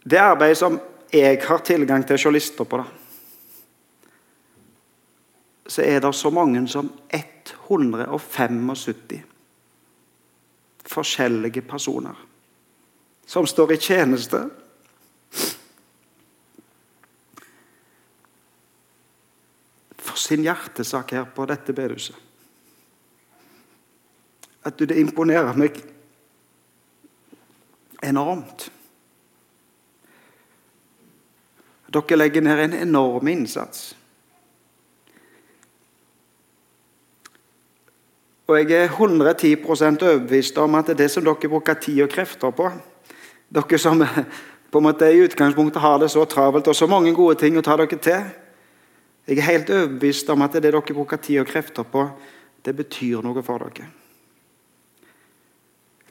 Det 0.05 0.21
arbeidet 0.21 0.59
som 0.59 0.81
jeg 1.13 1.39
har 1.47 1.63
tilgang 1.65 2.03
til 2.05 2.19
å 2.19 2.23
se 2.25 2.35
lister 2.35 2.69
på, 2.69 2.83
da 2.83 3.05
så 5.67 5.83
er 5.83 6.01
det 6.01 6.15
så 6.15 6.31
mange 6.31 6.69
som 6.69 6.93
175 7.09 9.23
forskjellige 10.85 11.63
personer 11.63 12.15
som 13.27 13.47
står 13.47 13.73
i 13.73 13.77
tjeneste. 13.81 14.49
For 20.15 20.23
sin 20.23 20.45
hjertesak 20.47 21.11
her 21.11 21.25
på 21.35 21.43
dette 21.51 21.75
bedehuset. 21.75 22.15
At 24.63 24.79
det 24.79 24.95
imponerer 24.95 25.57
meg 25.59 25.81
enormt. 27.99 28.69
Dere 31.91 32.19
legger 32.21 32.47
ned 32.47 32.63
en 32.63 32.77
enorm 32.85 33.33
innsats. 33.33 33.97
Og 38.47 38.61
jeg 38.61 38.85
er 38.85 38.95
110% 38.95 40.07
overbevist 40.07 40.63
om 40.63 40.79
at 40.79 40.87
det 40.87 40.95
er 40.95 41.03
det 41.03 41.11
som 41.11 41.27
dere 41.27 41.51
bruker 41.51 41.75
tid 41.75 42.05
og 42.07 42.15
krefter 42.15 42.55
på 42.55 42.71
Dere 43.51 43.83
som 43.83 43.99
på 44.71 44.79
en 44.79 44.87
måte 44.87 45.11
i 45.11 45.27
utgangspunktet 45.27 45.83
har 45.83 45.99
det 45.99 46.13
så 46.15 46.25
travelt 46.25 46.71
og 46.71 46.77
så 46.77 46.87
mange 46.87 47.15
gode 47.15 47.35
ting 47.43 47.59
å 47.59 47.67
ta 47.67 47.75
dere 47.83 47.99
til. 47.99 48.31
Jeg 49.25 49.39
er 49.39 49.49
helt 49.49 49.71
overbevist 49.73 50.29
om 50.31 50.43
at 50.45 50.53
det 50.53 50.67
dere 50.67 50.83
bruker 50.85 51.17
tid 51.17 51.41
og 51.41 51.49
krefter 51.49 51.87
på, 51.89 52.05
det 52.65 52.75
betyr 52.77 53.23
noe 53.25 53.43
for 53.45 53.63
dere. 53.65 53.89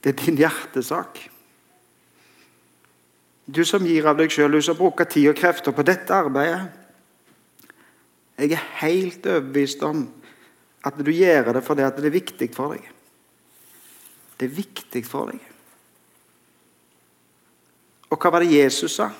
Det 0.04 0.12
er 0.12 0.26
din 0.26 0.40
hjertesak. 0.42 1.22
Du 3.46 3.62
som 3.68 3.86
gir 3.86 4.08
av 4.08 4.18
deg 4.18 4.32
sjøl, 4.32 4.52
du 4.52 4.64
som 4.64 4.78
bruker 4.78 5.08
tid 5.10 5.30
og 5.32 5.38
krefter 5.38 5.76
på 5.76 5.86
dette 5.86 6.16
arbeidet. 6.16 6.66
Jeg 8.40 8.56
er 8.56 8.68
helt 8.82 9.26
overbevist 9.30 9.84
om 9.86 10.08
at 10.84 10.98
du 10.98 11.12
gjør 11.12 11.54
det 11.54 11.64
fordi 11.64 11.86
det 11.96 12.10
er 12.10 12.18
viktig 12.18 12.50
for 12.56 12.74
deg. 12.74 12.88
Det 14.40 14.50
er 14.50 14.56
viktig 14.58 15.04
for 15.06 15.30
deg. 15.32 15.50
Og 18.10 18.18
hva 18.18 18.34
var 18.34 18.44
det 18.44 18.54
Jesus 18.54 18.98
sa? 18.98 19.12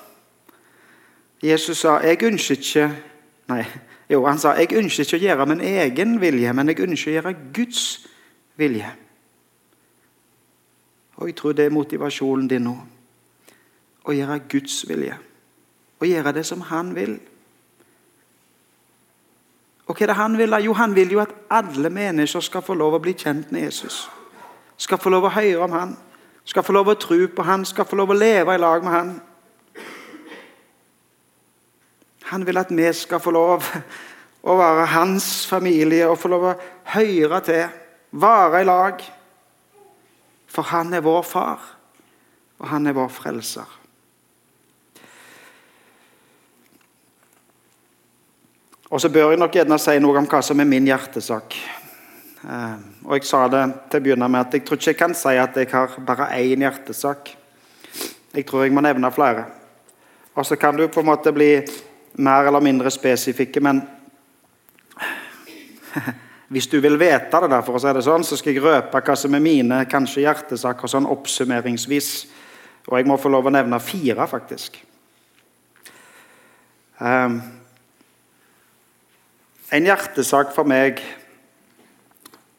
Jesus 1.44 1.80
sa 1.82 1.98
jeg 2.04 2.22
ønsker 2.26 2.58
ikke 2.60 2.88
Nei, 3.48 3.64
jo, 4.08 4.22
han 4.24 4.38
sa 4.40 4.54
jeg 4.56 4.72
ønsker 4.78 5.04
ikke 5.04 5.18
å 5.18 5.24
gjøre 5.26 5.46
min 5.50 5.60
egen 5.64 6.16
vilje, 6.20 6.52
men 6.56 6.70
jeg 6.70 6.80
ønsker 6.86 7.10
å 7.10 7.14
gjøre 7.18 7.34
Guds 7.56 7.84
vilje. 8.60 8.90
Og 11.20 11.28
jeg 11.28 11.36
tror 11.38 11.54
det 11.54 11.68
er 11.68 11.74
motivasjonen 11.74 12.48
din 12.50 12.66
nå. 12.66 12.74
Å 14.04 14.16
gjøre 14.16 14.40
Guds 14.50 14.82
vilje. 14.88 15.18
Å 16.00 16.08
gjøre 16.08 16.34
det 16.36 16.44
som 16.46 16.64
Han 16.70 16.94
vil. 16.96 17.18
Og 19.84 19.92
hva 19.92 20.06
er 20.06 20.10
det 20.10 20.16
han 20.16 20.38
vil? 20.38 20.56
Jo, 20.64 20.72
han 20.72 20.94
vil 20.96 21.12
jo 21.12 21.20
at 21.20 21.34
alle 21.52 21.90
mennesker 21.92 22.40
skal 22.40 22.62
få 22.64 22.74
lov 22.74 22.96
å 22.96 23.02
bli 23.04 23.12
kjent 23.12 23.52
med 23.52 23.66
Jesus. 23.66 24.06
Skal 24.80 24.98
få 24.98 25.12
lov 25.12 25.28
å 25.28 25.34
høre 25.34 25.60
om 25.60 25.74
han, 25.76 25.92
skal 26.44 26.64
få 26.64 26.72
lov 26.72 26.88
å 26.88 26.96
tro 26.98 27.18
på 27.28 27.44
han, 27.44 27.66
skal 27.68 27.86
få 27.86 27.98
lov 28.00 28.14
å 28.14 28.16
leve 28.16 28.54
i 28.54 28.60
lag 28.60 28.84
med 28.84 28.92
han. 28.94 29.12
Han 32.30 32.46
vil 32.46 32.58
at 32.58 32.72
vi 32.72 32.88
skal 32.96 33.20
få 33.20 33.34
lov 33.34 33.66
å 34.44 34.56
være 34.58 34.88
hans 34.92 35.28
familie 35.48 36.08
og 36.08 36.18
få 36.20 36.30
lov 36.32 36.48
å 36.50 36.56
høre 36.94 37.40
til, 37.44 37.78
være 38.12 38.60
i 38.60 38.68
lag. 38.68 39.06
For 40.54 40.70
han 40.70 40.92
er 40.94 41.04
vår 41.04 41.24
far, 41.26 41.64
og 42.60 42.68
han 42.70 42.86
er 42.86 42.96
vår 42.96 43.10
frelser. 43.12 43.80
Og 48.94 49.00
så 49.00 49.08
bør 49.10 49.32
jeg 49.32 49.40
nok 49.40 49.56
gjerne 49.56 49.78
si 49.82 49.96
noe 49.98 50.20
om 50.20 50.28
hva 50.30 50.38
som 50.44 50.60
er 50.62 50.68
min 50.70 50.86
hjertesak. 50.86 51.56
Eh, 52.44 52.76
og 53.04 53.16
Jeg 53.16 53.26
sa 53.26 53.46
det 53.48 53.62
til 53.90 53.98
å 54.00 54.04
begynne 54.04 54.28
med 54.30 54.44
at 54.44 54.54
jeg 54.54 54.62
tror 54.66 54.78
ikke 54.78 54.92
jeg 54.92 55.00
kan 55.00 55.16
si 55.18 55.32
at 55.40 55.56
jeg 55.58 55.70
har 55.72 55.96
bare 56.06 56.28
én 56.38 56.62
hjertesak. 56.62 57.32
Jeg 58.34 58.46
tror 58.46 58.62
jeg 58.64 58.74
må 58.76 58.84
nevne 58.84 59.10
flere. 59.10 59.48
Og 60.36 60.46
så 60.46 60.56
kan 60.60 60.76
du 60.76 60.86
på 60.86 61.00
en 61.00 61.10
måte 61.10 61.32
bli 61.34 61.56
mer 62.16 62.46
eller 62.46 62.60
mindre 62.60 62.90
spesifikke, 62.90 63.60
men 63.60 63.82
hvis 66.52 66.68
du 66.70 66.78
vil 66.80 66.98
vite 67.00 67.40
det, 67.40 67.50
der, 67.50 67.62
for 67.66 67.78
å 67.78 67.82
si 67.82 67.92
det 67.94 68.04
sånn, 68.06 68.24
så 68.26 68.38
skal 68.38 68.54
jeg 68.54 68.64
røpe 68.64 69.02
hva 69.02 69.16
som 69.18 69.34
er 69.34 69.42
mine 69.44 69.82
kanskje 69.90 70.24
hjertesaker 70.26 70.90
sånn 70.90 71.08
oppsummeringsvis. 71.10 72.10
Og 72.90 72.98
jeg 72.98 73.08
må 73.08 73.16
få 73.18 73.32
lov 73.32 73.48
å 73.48 73.54
nevne 73.54 73.80
fire, 73.80 74.26
faktisk. 74.28 74.76
Um, 77.00 77.40
en 79.74 79.88
hjertesak 79.88 80.52
for 80.54 80.68
meg 80.68 81.00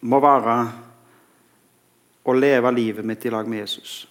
må 0.05 0.19
være 0.19 0.57
å 2.25 2.33
leve 2.35 2.73
livet 2.73 3.05
mitt 3.05 3.25
i 3.25 3.31
lag 3.31 3.47
med 3.47 3.63
Jesus. 3.63 4.03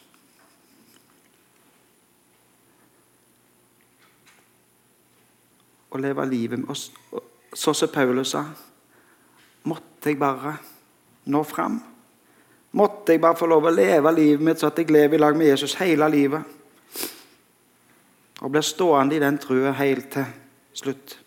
Å 5.94 6.00
leve 6.02 6.26
livet 6.26 6.58
med 6.58 6.70
oss. 6.70 6.88
Så 7.54 7.74
som 7.74 7.90
Paulus 7.94 8.32
sa, 8.34 8.42
måtte 9.70 10.10
jeg 10.10 10.18
bare 10.18 10.56
nå 11.30 11.44
fram. 11.46 11.80
måtte 12.74 13.12
jeg 13.12 13.20
bare 13.22 13.38
få 13.38 13.46
lov 13.46 13.68
å 13.68 13.70
leve 13.70 14.10
livet 14.12 14.42
mitt 14.42 14.58
så 14.58 14.66
at 14.66 14.78
jeg 14.78 14.90
lever 14.90 15.14
i 15.14 15.20
lag 15.22 15.36
med 15.38 15.46
Jesus 15.46 15.76
hele 15.78 16.08
livet. 16.10 16.42
Og 18.42 18.50
blir 18.50 18.66
stående 18.66 19.14
i 19.14 19.22
den 19.22 19.38
trua 19.38 19.70
helt 19.78 20.10
til 20.10 20.26
slutt. 20.74 21.18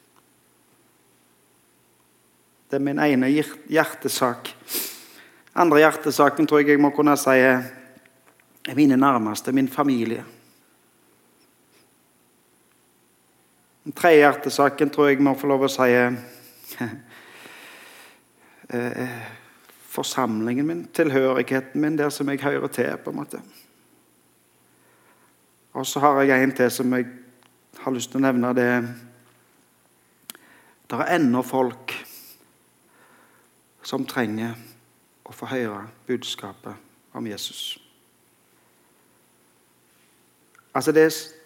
Det 2.67 2.75
er 2.75 2.83
min 2.83 2.99
ene 2.99 3.31
hjertesak. 3.31 4.51
Andre 5.55 5.79
hjertesaken 5.79 6.47
tror 6.47 6.61
jeg 6.61 6.75
jeg 6.75 6.83
må 6.83 6.91
kunne 6.91 7.15
si 7.15 7.39
er 7.39 8.75
mine 8.75 8.99
nærmeste, 8.99 9.55
min 9.55 9.71
familie. 9.71 10.25
Den 13.87 13.93
tredje 13.95 14.19
hjertesaken 14.19 14.89
tror 14.91 15.07
jeg 15.07 15.21
må 15.23 15.31
få 15.39 15.47
lov 15.47 15.61
å 15.63 15.67
si 15.71 15.85
er 15.95 16.11
forsamlingen 19.95 20.67
min, 20.67 20.81
tilhørigheten 20.91 21.79
min, 21.79 21.95
der 21.95 22.11
som 22.11 22.27
jeg 22.27 22.41
hører 22.43 22.67
til. 22.67 22.97
på 22.99 23.13
en 23.13 23.15
måte. 23.15 23.39
Og 25.71 25.87
så 25.87 26.03
har 26.03 26.21
jeg 26.21 26.43
en 26.43 26.51
til 26.51 26.71
som 26.71 26.93
jeg 26.93 27.07
har 27.79 27.95
lyst 27.95 28.11
til 28.11 28.19
å 28.19 28.25
nevne. 28.27 28.53
Det 28.53 28.67
Det 30.89 30.99
er 30.99 31.15
ennå 31.15 31.41
folk 31.43 31.95
som 33.83 34.05
trenger 34.05 34.51
å 35.23 35.31
få 35.31 35.45
høre 35.45 35.87
budskapet 36.07 36.75
om 37.13 37.27
Jesus. 37.27 37.79
Altså, 40.73 40.91
det 40.91 41.03
er, 41.05 41.36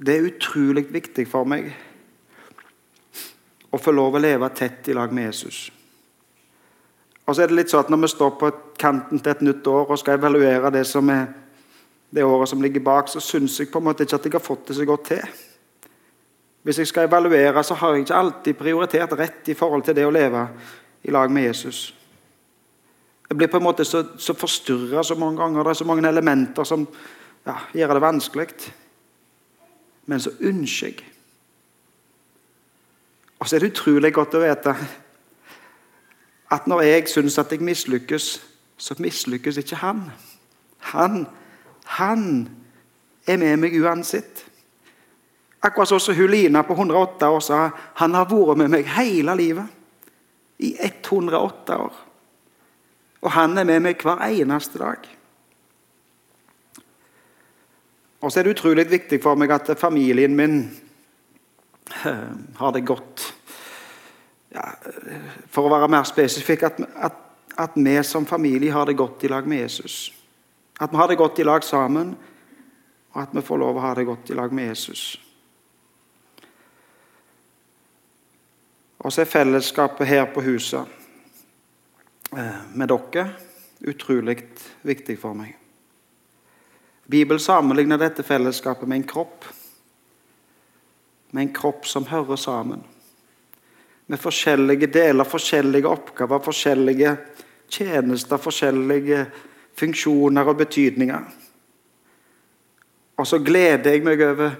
det 0.00 0.16
er 0.16 0.30
utrolig 0.30 0.86
viktig 0.92 1.26
for 1.28 1.48
meg 1.48 1.68
å 3.70 3.78
få 3.78 3.92
lov 3.92 4.16
å 4.16 4.22
leve 4.22 4.48
tett 4.56 4.88
i 4.88 4.96
lag 4.96 5.12
med 5.12 5.28
Jesus. 5.28 5.68
Og 7.26 7.36
så 7.36 7.44
er 7.44 7.50
det 7.50 7.58
litt 7.60 7.70
sånn 7.70 7.84
at 7.84 7.92
Når 7.92 8.00
vi 8.02 8.08
står 8.10 8.30
på 8.40 8.50
kanten 8.80 9.20
til 9.20 9.30
et 9.30 9.44
nytt 9.44 9.66
år 9.70 9.92
og 9.92 10.00
skal 10.00 10.18
evaluere 10.18 10.72
det 10.74 10.86
som 10.88 11.10
er 11.12 11.28
det 12.10 12.24
året 12.26 12.48
som 12.50 12.62
ligger 12.62 12.82
bak, 12.82 13.06
så 13.08 13.20
syns 13.22 13.60
jeg 13.60 13.70
på 13.70 13.78
en 13.78 13.86
måte 13.86 14.02
ikke 14.02 14.16
at 14.16 14.24
jeg 14.26 14.34
har 14.34 14.42
fått 14.42 14.66
det 14.66 14.74
så 14.80 14.86
godt 14.88 15.04
til. 15.12 15.22
Hvis 16.66 16.80
jeg 16.82 16.90
skal 16.90 17.06
evaluere, 17.06 17.62
så 17.62 17.76
har 17.78 17.94
jeg 17.94 18.02
ikke 18.02 18.18
alltid 18.18 18.58
prioritert 18.58 19.14
rett 19.20 19.48
i 19.48 19.54
forhold 19.54 19.84
til 19.86 19.94
det 19.94 20.08
å 20.08 20.10
leve 20.10 20.42
i 21.06 21.14
lag 21.14 21.30
med 21.30 21.46
Jesus. 21.46 21.94
Jeg 23.28 23.38
blir 23.38 23.52
på 23.52 23.60
en 23.60 23.68
måte 23.68 23.86
så, 23.86 24.02
så 24.18 24.34
forstyrra 24.34 25.04
så 25.06 25.14
mange 25.14 25.38
ganger. 25.38 25.62
Det 25.62 25.70
er 25.70 25.78
så 25.78 25.86
mange 25.86 26.08
elementer 26.08 26.66
som 26.66 26.82
ja, 27.46 27.54
gjør 27.78 27.94
det 27.94 28.02
vanskelig. 28.02 28.48
Men 30.10 30.22
så 30.22 30.32
ønsker 30.40 30.90
jeg. 30.90 31.06
Og 33.40 33.48
så 33.48 33.56
er 33.56 33.62
det 33.62 33.70
utrolig 33.72 34.10
godt 34.12 34.36
å 34.36 34.42
vite 34.42 34.74
at 36.50 36.66
når 36.66 36.82
jeg 36.82 37.08
syns 37.08 37.38
at 37.38 37.52
jeg 37.54 37.62
mislykkes, 37.62 38.24
så 38.80 38.96
mislykkes 38.98 39.60
ikke 39.62 39.78
han. 39.84 40.02
Han, 40.90 41.22
han 41.96 42.24
er 43.26 43.38
med 43.38 43.60
meg 43.62 43.76
uansett. 43.78 44.42
Akkurat 45.62 45.92
sånn 45.92 46.02
som 46.02 46.16
Hulina 46.18 46.64
på 46.66 46.74
108 46.74 47.30
år 47.30 47.44
sa 47.44 47.60
han 48.00 48.16
har 48.18 48.26
vært 48.28 48.58
med 48.58 48.74
meg 48.74 48.90
hele 48.96 49.36
livet. 49.38 49.78
I 50.60 50.74
108 50.74 51.78
år. 51.80 51.94
Og 53.22 53.32
han 53.32 53.56
er 53.56 53.68
med 53.68 53.86
meg 53.86 54.02
hver 54.02 54.20
eneste 54.26 54.80
dag. 54.80 55.06
Og 58.20 58.32
så 58.32 58.40
er 58.40 58.44
det 58.44 58.54
utrolig 58.56 58.84
viktig 58.90 59.20
for 59.22 59.38
meg 59.38 59.52
at 59.54 59.70
familien 59.80 60.36
min 60.36 60.56
eh, 62.04 62.32
har 62.60 62.72
det 62.76 62.84
godt 62.88 63.26
ja, 64.50 64.66
For 65.48 65.64
å 65.64 65.72
være 65.72 65.88
mer 65.92 66.04
spesifikk 66.08 66.66
at, 66.66 66.80
at, 66.96 67.18
at, 67.54 67.76
vi 67.78 67.94
som 68.04 68.26
familie 68.26 68.74
har 68.74 68.88
det 68.88 68.98
godt 68.98 69.24
i 69.24 69.30
lag 69.30 69.46
med 69.46 69.62
Jesus. 69.62 70.10
At 70.80 70.90
vi 70.90 70.98
har 70.98 71.08
det 71.08 71.20
godt 71.20 71.38
i 71.38 71.46
lag 71.46 71.64
sammen, 71.64 72.16
og 73.12 73.22
at 73.22 73.34
vi 73.36 73.44
får 73.46 73.60
lov 73.62 73.78
å 73.78 73.84
ha 73.84 73.94
det 73.94 74.08
godt 74.08 74.30
i 74.30 74.38
lag 74.38 74.52
med 74.52 74.72
Jesus. 74.72 75.04
Og 79.00 79.12
så 79.12 79.22
er 79.22 79.30
fellesskapet 79.30 80.10
her 80.10 80.26
på 80.34 80.42
huset 80.44 80.98
eh, 82.36 82.60
med 82.74 82.90
dere 82.90 83.30
utrolig 83.80 84.36
viktig 84.84 85.16
for 85.20 85.38
meg. 85.38 85.56
Bibelen 87.10 87.42
sammenligner 87.42 87.98
dette 87.98 88.22
fellesskapet 88.22 88.88
med 88.88 89.00
en 89.00 89.08
kropp. 89.10 89.44
Med 91.30 91.42
en 91.42 91.54
kropp 91.54 91.86
som 91.86 92.06
hører 92.10 92.38
sammen 92.38 92.84
med 94.10 94.18
forskjellige 94.18 94.88
deler, 94.90 95.24
forskjellige 95.24 95.86
oppgaver, 95.86 96.40
forskjellige 96.42 97.12
tjenester, 97.70 98.40
forskjellige 98.42 99.20
funksjoner 99.78 100.50
og 100.50 100.56
betydninger. 100.58 101.28
Og 103.16 103.26
så 103.26 103.38
gleder 103.38 103.94
jeg 103.94 104.02
meg 104.02 104.24
over 104.26 104.56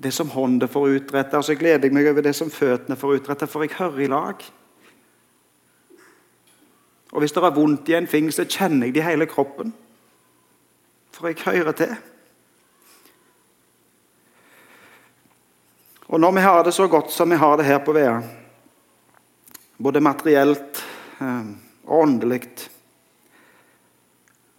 det 0.00 0.14
som 0.16 0.32
hånda 0.32 0.68
får 0.72 0.94
utrette, 0.94 1.36
og 1.36 1.44
så 1.44 1.58
gleder 1.60 1.84
jeg 1.84 1.96
meg 1.96 2.08
over 2.08 2.24
det 2.24 2.32
som 2.38 2.52
føttene 2.52 2.96
får 2.96 3.18
utrette, 3.18 3.48
for 3.50 3.66
jeg 3.66 3.76
hører 3.76 4.00
i 4.00 4.08
lag. 4.12 4.46
Og 7.12 7.20
hvis 7.20 7.36
det 7.36 7.44
er 7.44 7.56
vondt 7.58 7.92
i 7.92 7.98
en 8.00 8.08
fing, 8.08 8.32
så 8.32 8.48
kjenner 8.48 8.88
jeg 8.88 8.96
det 8.96 9.04
i 9.04 9.08
hele 9.10 9.28
kroppen. 9.28 9.76
For 11.16 11.32
jeg 11.32 11.40
hører 11.62 11.72
til. 11.72 11.96
Og 16.06 16.20
når 16.20 16.34
vi 16.36 16.44
har 16.44 16.62
det 16.62 16.74
så 16.76 16.86
godt 16.88 17.10
som 17.10 17.30
vi 17.32 17.38
har 17.40 17.56
det 17.56 17.66
her 17.66 17.80
på 17.82 17.94
Vea, 17.96 18.20
både 19.76 20.00
materielt 20.00 20.84
eh, 21.20 21.48
og 21.86 22.02
åndelig, 22.02 22.42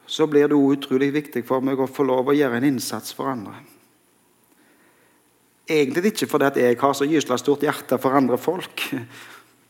så 0.07 0.27
blir 0.27 0.49
det 0.49 0.57
òg 0.57 0.77
utrolig 0.77 1.11
viktig 1.13 1.45
for 1.47 1.63
meg 1.63 1.79
å 1.79 1.87
få 1.87 2.05
lov 2.07 2.31
å 2.31 2.35
gjøre 2.35 2.59
en 2.59 2.67
innsats 2.73 3.15
for 3.15 3.31
andre. 3.31 3.55
Egentlig 5.67 6.13
ikke 6.13 6.29
fordi 6.31 6.63
jeg 6.63 6.79
har 6.79 6.93
så 6.95 7.07
gysla 7.07 7.37
stort 7.39 7.63
hjerte 7.63 7.99
for 7.99 8.15
andre 8.17 8.39
folk, 8.39 8.87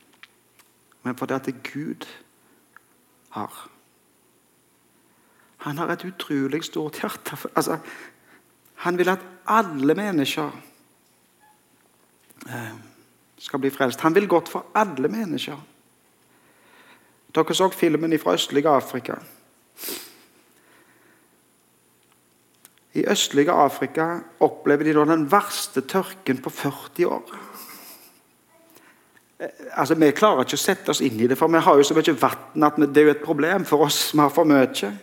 men 1.04 1.17
fordi 1.17 1.38
at 1.38 1.50
Gud 1.65 2.08
har. 3.38 3.65
Han 5.65 5.78
har 5.78 5.89
et 5.91 6.06
utrolig 6.06 6.63
stort 6.63 7.00
hjerte. 7.02 7.38
Altså, 7.56 7.78
han 8.76 8.98
vil 8.98 9.10
at 9.10 9.24
alle 9.48 9.96
mennesker 9.98 10.52
eh, 12.48 12.76
skal 13.38 13.60
bli 13.60 13.72
frelst. 13.74 14.02
Han 14.02 14.15
vil 14.15 14.28
godt 14.28 14.50
for 14.50 14.65
alle 14.76 15.10
mennesker. 15.10 15.58
Dere 17.36 17.56
så 17.56 17.70
filmen 17.70 18.20
fra 18.20 18.34
østlige 18.34 18.70
Afrika. 18.70 19.17
I 22.93 23.06
østlige 23.06 23.52
Afrika 23.52 24.20
opplever 24.39 24.84
de 24.84 24.93
den 24.93 25.32
verste 25.32 25.82
tørken 25.82 26.38
på 26.41 26.50
40 26.50 27.06
år. 27.08 27.36
Eh, 29.39 29.50
altså, 29.74 29.96
Vi 29.96 30.12
klarer 30.12 30.46
ikke 30.46 30.58
å 30.58 30.65
sette 30.65 30.89
oss 30.89 31.02
inn 31.02 31.20
i 31.20 31.28
det, 31.28 31.38
for 31.38 31.48
vi 31.48 31.62
har 31.62 31.78
jo 31.78 31.84
så 31.84 31.93
mye 31.93 32.17
vann 32.22 32.63
at 32.63 32.78
det 32.78 33.02
er 33.02 33.06
jo 33.10 33.15
et 33.17 33.26
problem 33.26 33.65
for 33.65 33.86
oss 33.86 34.10
som 34.10 34.20
har 34.20 34.30
for 34.30 34.46
mye. 34.46 34.93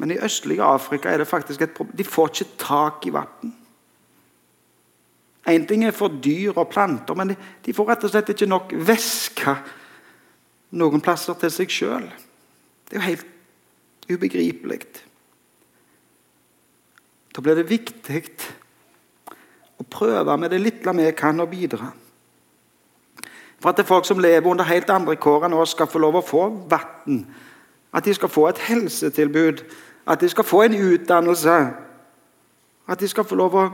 Men 0.00 0.14
i 0.14 0.20
østlige 0.24 0.64
Afrika 0.64 1.10
er 1.10 1.20
det 1.20 1.28
faktisk 1.28 1.62
et 1.62 1.74
problem. 1.76 1.96
De 1.96 2.04
får 2.04 2.30
ikke 2.32 2.56
tak 2.58 3.06
i 3.06 3.12
vann. 3.12 3.52
Én 5.48 5.66
ting 5.68 5.84
er 5.84 5.92
for 5.96 6.08
dyr 6.24 6.56
og 6.56 6.68
planter, 6.72 7.14
men 7.14 7.34
de 7.66 7.74
får 7.74 7.88
rett 7.88 8.04
og 8.04 8.12
slett 8.12 8.32
ikke 8.32 8.48
nok 8.48 8.72
væske 8.86 9.54
noen 10.80 11.02
plasser 11.04 11.36
til 11.40 11.52
seg 11.52 11.72
sjøl. 11.72 12.06
Det 12.88 12.96
er 12.96 13.00
jo 13.00 13.08
helt 13.08 13.26
ubegripelig. 14.10 14.80
Da 17.34 17.42
blir 17.44 17.58
det 17.58 17.70
viktig 17.70 18.22
å 19.80 19.86
prøve 19.88 20.36
med 20.36 20.52
det 20.52 20.60
lille 20.60 20.96
vi 20.96 21.10
kan, 21.16 21.40
å 21.40 21.48
bidra. 21.50 21.92
For 23.60 23.70
at 23.70 23.76
det 23.76 23.84
er 23.84 23.92
folk 23.92 24.08
som 24.08 24.20
lever 24.22 24.48
under 24.48 24.68
helt 24.68 24.90
andre 24.92 25.16
kår 25.20 25.46
enn 25.48 25.56
oss, 25.60 25.74
skal 25.76 25.88
få 25.90 26.00
lov 26.00 26.20
å 26.20 26.24
få 26.24 26.46
vann. 26.70 27.24
At 27.92 28.06
de 28.06 28.14
skal 28.14 28.32
få 28.32 28.46
et 28.48 28.60
helsetilbud. 28.68 29.64
At 30.10 30.20
de 30.20 30.28
skal 30.28 30.44
få 30.44 30.62
en 30.62 30.74
utdannelse. 30.74 31.56
At 32.88 33.00
de 33.00 33.08
skal 33.08 33.24
få 33.24 33.38
lov 33.38 33.54
å 33.54 33.66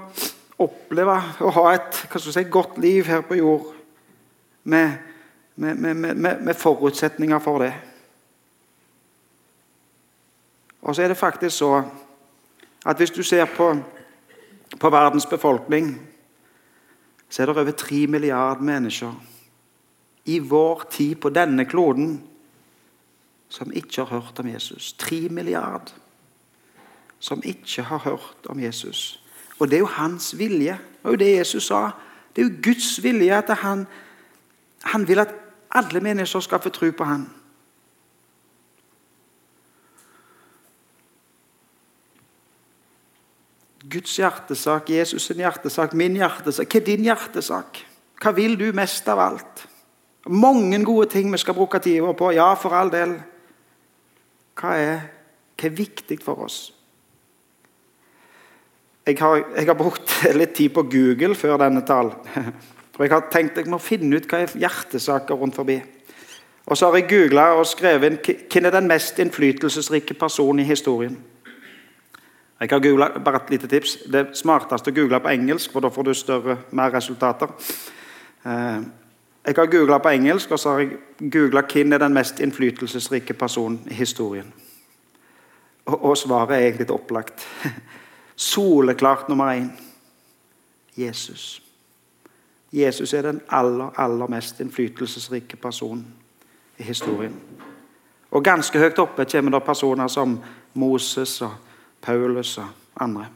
oppleve 0.61 1.17
å 1.41 1.53
ha 1.53 1.67
et 1.73 2.01
si, 2.21 2.45
godt 2.53 2.77
liv 2.81 3.09
her 3.09 3.25
på 3.25 3.39
jord 3.41 3.73
med, 4.65 4.99
med, 5.57 5.77
med, 5.77 6.17
med, 6.17 6.55
forutsetninger 6.57 7.41
for 7.41 7.65
det. 7.65 7.73
Og 10.83 10.95
så 10.97 11.03
er 11.03 11.13
det 11.13 11.19
faktisk 11.21 11.57
så 11.57 11.73
at 12.87 13.01
hvis 13.01 13.11
du 13.11 13.23
ser 13.25 13.49
på, 13.57 13.73
på 14.81 14.91
verdens 14.93 15.27
befolkning, 15.27 15.95
så 17.29 17.43
er 17.43 17.47
det 17.47 17.57
over 17.57 17.73
tre 17.73 18.07
milliarder 18.07 18.63
mennesker 18.63 19.15
i 20.25 20.39
vår 20.39 20.85
tid 20.91 21.17
på 21.21 21.33
denne 21.33 21.65
kloden 21.65 22.19
som 23.49 23.73
ikke 23.73 24.05
har 24.05 24.21
hørt 24.21 24.41
om 24.43 24.49
Jesus. 24.51 24.93
Tre 24.99 25.29
milliarder 25.29 26.06
som 27.21 27.43
ikke 27.45 27.83
har 27.83 27.99
hørt 27.99 28.47
om 28.49 28.61
Jesus. 28.61 29.23
Og 29.59 29.71
det 29.71 29.77
er 29.77 29.85
jo 29.85 29.95
hans 29.97 30.39
vilje. 30.39 30.79
Det 31.03 31.05
er 31.05 31.11
jo 31.11 31.17
det 31.17 31.37
Jesus 31.37 31.67
sa. 31.67 31.91
Det 32.37 32.43
er 32.43 32.49
jo 32.49 32.61
Guds 32.63 33.03
vilje 33.03 33.39
at 33.39 33.51
han, 33.59 33.87
han 34.85 35.09
vil 35.09 35.19
at 35.19 35.35
alle 35.71 36.01
mennesker 36.01 36.41
skal 36.41 36.61
få 36.63 36.69
tro 36.69 36.91
på 36.91 37.05
han. 37.05 37.27
Guds 43.91 44.17
hjertesak, 44.19 44.91
Jesus' 44.91 45.19
sin 45.19 45.37
hjertesak, 45.37 45.95
min 45.95 46.17
hjertesak. 46.17 46.67
Hva 46.73 46.81
er 46.81 46.85
din 46.85 47.07
hjertesak? 47.07 47.83
Hva 48.23 48.33
vil 48.35 48.59
du 48.59 48.73
mest 48.75 49.09
av 49.09 49.21
alt? 49.23 49.67
Mange 50.27 50.81
gode 50.85 51.07
ting 51.13 51.31
vi 51.33 51.39
skal 51.39 51.55
bruke 51.55 51.79
tida 51.79 52.13
på. 52.13 52.33
Ja, 52.35 52.55
for 52.59 52.75
all 52.75 52.91
del. 52.91 53.15
Hva 54.59 54.73
er, 54.75 55.05
hva 55.55 55.69
er 55.69 55.77
viktig 55.79 56.19
for 56.25 56.43
oss? 56.49 56.76
Jeg 59.07 59.19
har, 59.21 59.37
jeg 59.57 59.67
har, 59.67 59.75
brukt 59.79 60.15
litt 60.41 60.57
tid 60.59 60.73
på 60.75 60.83
Google 60.83 61.35
før 61.39 61.61
denne 61.63 61.85
talen. 61.87 62.17
For 62.97 63.05
jeg 63.05 63.13
har 63.13 63.29
tenkt 63.31 63.59
jeg 63.61 63.69
må 63.71 63.79
finne 63.79 64.19
ut 64.19 64.27
hva 64.27 64.41
er 64.43 64.55
hjertesaker 64.59 65.39
rundt 65.39 65.55
forbi. 65.55 65.77
Og 66.67 66.79
så 66.79 66.89
har 66.89 66.97
jeg 66.99 67.07
googla 67.13 67.45
og 67.55 67.69
skrevet 67.71 68.09
inn 68.09 68.17
hvem 68.51 68.67
er 68.67 68.75
den 68.75 68.89
mest 68.91 69.19
innflytelsesrike 69.23 70.17
personen 70.19 70.65
i 70.65 70.67
historien. 70.67 71.15
Jeg 72.61 72.73
har 72.73 72.81
googlet, 72.81 73.19
bare 73.25 73.43
et 73.45 73.51
lite 73.53 73.69
tips. 73.69 73.99
Det 74.11 74.21
er 74.21 74.33
smartest 74.35 74.89
å 74.89 74.95
google 74.97 75.21
på 75.21 75.31
engelsk, 75.31 75.71
for 75.71 75.85
da 75.85 75.91
får 75.93 76.07
du 76.09 76.15
større, 76.17 76.57
mer 76.73 76.91
resultater. 76.95 77.53
Eh, 78.49 78.81
jeg 79.47 79.59
har 79.59 79.71
googla 79.71 79.99
på 80.03 80.15
engelsk, 80.17 80.51
og 80.57 80.59
så 80.59 80.73
har 80.73 80.83
jeg 80.83 81.31
googla 81.31 81.63
hvem 81.69 81.93
er 81.93 82.03
den 82.03 82.17
mest 82.17 82.41
innflytelsesrike 82.41 83.37
personen 83.39 83.79
i 83.87 84.01
historien. 84.01 84.49
Og, 85.85 86.01
og 86.01 86.17
svaret 86.19 86.57
er 86.57 86.67
egentlig 86.71 86.91
opplagt. 86.91 87.47
Soleklart 88.37 89.29
nummer 89.29 89.53
én 89.53 89.71
Jesus. 90.97 91.63
Jesus 92.73 93.15
er 93.15 93.23
den 93.23 93.41
aller, 93.49 93.91
aller 93.97 94.27
mest 94.27 94.61
innflytelsesrike 94.61 95.57
personen 95.57 96.07
i 96.79 96.83
historien. 96.83 97.41
Og 98.31 98.45
ganske 98.45 98.79
høyt 98.79 98.99
oppe 98.99 99.25
kommer 99.25 99.51
det 99.51 99.63
personer 99.65 100.09
som 100.09 100.41
Moses 100.75 101.41
og 101.43 101.55
Paulus 102.03 102.59
og 102.59 102.67
andre. 103.01 103.27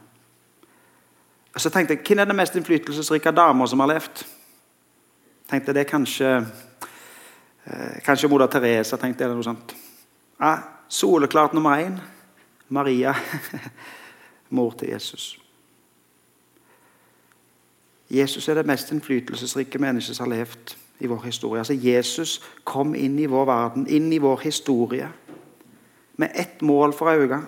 Og 1.53 1.61
så 1.61 1.69
tenkte 1.69 1.93
jeg, 1.93 2.03
Hvem 2.07 2.19
er 2.19 2.25
den 2.25 2.35
mest 2.35 2.55
innflytelsesrike 2.55 3.31
dama 3.31 3.67
som 3.67 3.79
har 3.79 3.87
levd? 3.87 4.25
tenkte 5.51 5.73
det 5.73 5.81
er 5.81 5.89
kanskje 5.89 6.29
eh, 7.65 8.03
Kanskje 8.05 8.29
moder 8.31 8.47
Teresa 8.47 8.97
tenkte 8.97 9.23
eller 9.23 9.35
noe 9.35 9.43
sånt. 9.43 9.75
Ja, 10.39 10.57
soleklart 10.87 11.53
nummer 11.53 11.77
én 11.77 11.99
Maria, 12.69 13.13
mor 14.51 14.71
til 14.77 14.93
Jesus. 14.93 15.39
Jesus 18.11 18.49
er 18.49 18.59
det 18.59 18.67
mest 18.67 18.91
innflytelsesrike 18.91 19.79
mennesket 19.79 20.17
som 20.17 20.27
har 20.27 20.35
levd 20.35 20.75
i 20.99 21.07
vår 21.07 21.23
historie. 21.25 21.61
Altså 21.63 21.73
Jesus 21.73 22.41
kom 22.67 22.95
inn 22.95 23.19
i 23.19 23.29
vår 23.29 23.45
verden, 23.47 23.87
inn 23.87 24.11
i 24.13 24.19
vår 24.21 24.43
historie, 24.43 25.07
med 26.19 26.35
ett 26.35 26.61
mål 26.61 26.93
for 26.93 27.09
øye. 27.09 27.39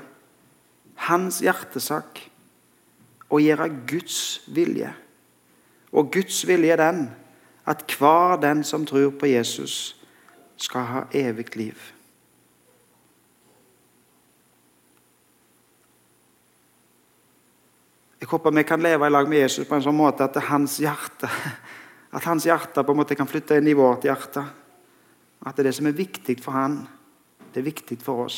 Hans 0.96 1.42
hjertesak 1.44 2.22
å 3.30 3.42
gjøre 3.42 3.70
Guds 3.90 4.42
vilje. 4.48 4.94
Og 5.92 6.12
Guds 6.14 6.40
vilje 6.48 6.74
er 6.74 6.82
den 6.82 7.04
at 7.70 7.84
hver 8.00 8.40
den 8.42 8.64
som 8.64 8.86
tror 8.86 9.12
på 9.20 9.30
Jesus, 9.30 9.96
skal 10.58 10.86
ha 10.88 11.02
evig 11.14 11.56
liv. 11.56 11.78
Jeg 18.24 18.30
håper 18.32 18.56
vi 18.56 18.64
kan 18.64 18.82
leve 18.82 19.08
i 19.08 19.12
lag 19.12 19.28
med 19.28 19.44
Jesus 19.44 19.68
på 19.68 19.76
en 19.76 19.84
sånn 19.84 19.98
måte 20.00 20.24
at 20.24 20.40
hans 20.48 20.78
hjerte 20.80 21.28
at 22.16 22.28
hans 22.30 22.46
hjerte 22.48 22.84
på 22.86 22.94
en 22.94 23.02
måte 23.02 23.18
kan 23.20 23.28
flytte 23.28 23.58
inn 23.60 23.68
i 23.68 23.76
vårt 23.76 24.06
hjerte. 24.08 24.44
At 25.44 25.58
det 25.58 25.64
er 25.64 25.68
det 25.68 25.76
som 25.76 25.90
er 25.90 25.98
viktig 25.98 26.38
for 26.44 26.56
han, 26.56 26.78
det 27.52 27.60
er 27.60 27.66
viktig 27.66 27.98
for 28.06 28.28
oss. 28.28 28.38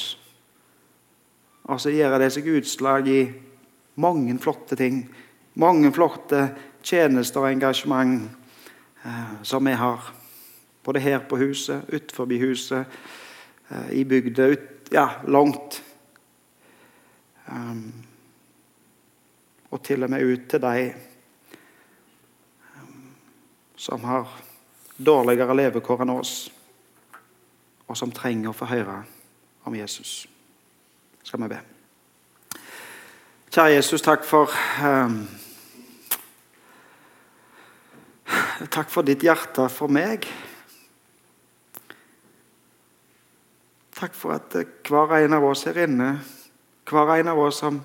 Og 1.68 1.78
så 1.84 1.92
gjør 1.94 2.16
det 2.24 2.32
seg 2.34 2.48
utslag 2.56 3.10
i 3.12 3.20
mange 4.02 4.38
flotte 4.42 4.80
ting. 4.80 5.04
Mange 5.60 5.92
flotte 5.94 6.48
tjenester 6.86 7.44
og 7.44 7.52
engasjement 7.52 8.26
Eh, 9.06 9.42
som 9.42 9.66
vi 9.66 9.72
har. 9.72 10.00
Både 10.84 11.00
her 11.00 11.20
på 11.20 11.38
huset, 11.38 11.82
utenfor 11.88 12.26
huset, 12.26 12.86
eh, 13.70 13.92
i 13.92 14.06
bygda, 14.06 14.56
ja, 14.92 15.10
langt. 15.28 15.84
Um, 17.46 18.05
og 19.76 19.84
til 19.84 20.06
og 20.06 20.12
med 20.12 20.24
ut 20.24 20.48
til 20.50 20.62
de 20.64 20.94
um, 22.80 23.08
som 23.76 24.04
har 24.08 24.30
dårligere 24.96 25.56
levekår 25.58 26.06
enn 26.06 26.14
oss, 26.16 26.36
og 27.86 27.98
som 28.00 28.14
trenger 28.16 28.54
å 28.54 28.56
få 28.56 28.70
høre 28.70 29.02
om 29.68 29.76
Jesus. 29.76 30.22
Skal 31.26 31.44
vi 31.44 31.50
be. 31.52 31.60
Kjære 33.52 33.74
Jesus, 33.76 34.04
takk 34.06 34.24
for 34.28 34.54
um, 34.84 35.26
Takk 38.72 38.88
for 38.90 39.06
ditt 39.06 39.22
hjerte 39.24 39.68
for 39.70 39.92
meg. 39.92 40.26
Takk 43.96 44.16
for 44.16 44.34
at 44.36 44.56
eh, 44.58 44.72
hver 44.88 45.12
en 45.20 45.36
av 45.38 45.46
oss 45.46 45.66
her 45.68 45.78
inne, 45.84 46.10
hver 46.90 47.12
en 47.20 47.30
av 47.32 47.42
oss 47.44 47.60
som 47.62 47.78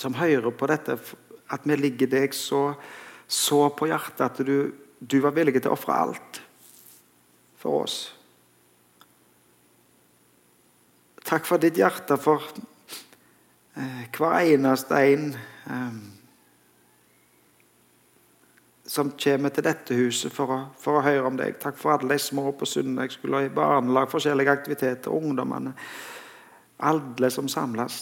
som 0.00 0.16
hører 0.16 0.50
på 0.56 0.68
dette, 0.70 0.96
at 1.50 1.66
vi 1.68 1.76
ligger 1.76 2.08
deg 2.10 2.36
så, 2.36 2.70
så 3.28 3.66
på 3.76 3.90
hjertet 3.90 4.24
at 4.26 4.40
du, 4.46 4.70
du 4.98 5.18
var 5.20 5.36
villig 5.36 5.60
til 5.60 5.72
å 5.72 5.76
ofre 5.76 5.98
alt 6.06 6.40
for 7.60 7.84
oss. 7.84 7.98
Takk 11.30 11.44
for 11.46 11.62
ditt 11.62 11.76
hjerte 11.78 12.16
for 12.18 12.46
eh, 13.76 14.06
hver 14.16 14.38
eneste 14.40 15.02
en 15.12 15.28
eh, 15.36 16.00
som 18.90 19.12
kommer 19.14 19.52
til 19.54 19.62
dette 19.68 19.94
huset 19.94 20.32
for 20.34 20.50
å, 20.50 20.58
for 20.80 20.98
å, 20.98 21.04
høre 21.06 21.28
om 21.28 21.36
deg. 21.38 21.60
Takk 21.62 21.76
for 21.78 21.94
alle 21.94 22.16
de 22.16 22.18
små 22.18 22.48
på 22.58 22.66
søndagsskoler, 22.66 23.46
i 23.46 23.52
barnelag, 23.54 24.10
forskjellige 24.10 24.56
aktiviteter, 24.56 25.14
ungdommene. 25.14 25.76
Alle 26.88 27.30
som 27.30 27.46
samles. 27.52 28.00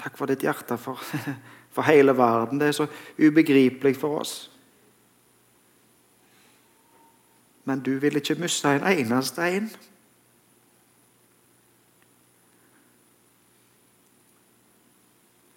Takk 0.00 0.16
for 0.16 0.30
ditt 0.30 0.44
hjerte 0.46 0.78
for, 0.80 1.00
for 1.74 1.88
hele 1.88 2.16
verden. 2.16 2.60
Det 2.60 2.70
er 2.70 2.78
så 2.78 2.88
ubegripelig 3.18 3.96
for 4.00 4.22
oss. 4.22 4.34
Men 7.68 7.82
du 7.84 7.98
vil 8.00 8.16
ikke 8.16 8.38
miste 8.40 8.72
en 8.72 8.86
eneste 8.88 9.44
en. 9.44 9.70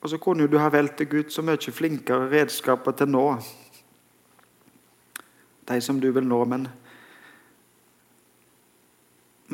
Og 0.03 0.10
så 0.12 0.19
kunne 0.19 0.49
du 0.51 0.58
ha 0.60 0.67
valgt 0.67 0.99
deg 0.99 1.13
ut 1.15 1.32
så 1.32 1.41
mye 1.41 1.71
flinkere 1.71 2.27
redskaper 2.27 2.91
til 2.99 3.08
nå. 3.08 3.27
De 5.63 5.77
som 5.82 5.99
du 6.03 6.12
vil 6.12 6.27
nå, 6.27 6.45
men 6.45 6.67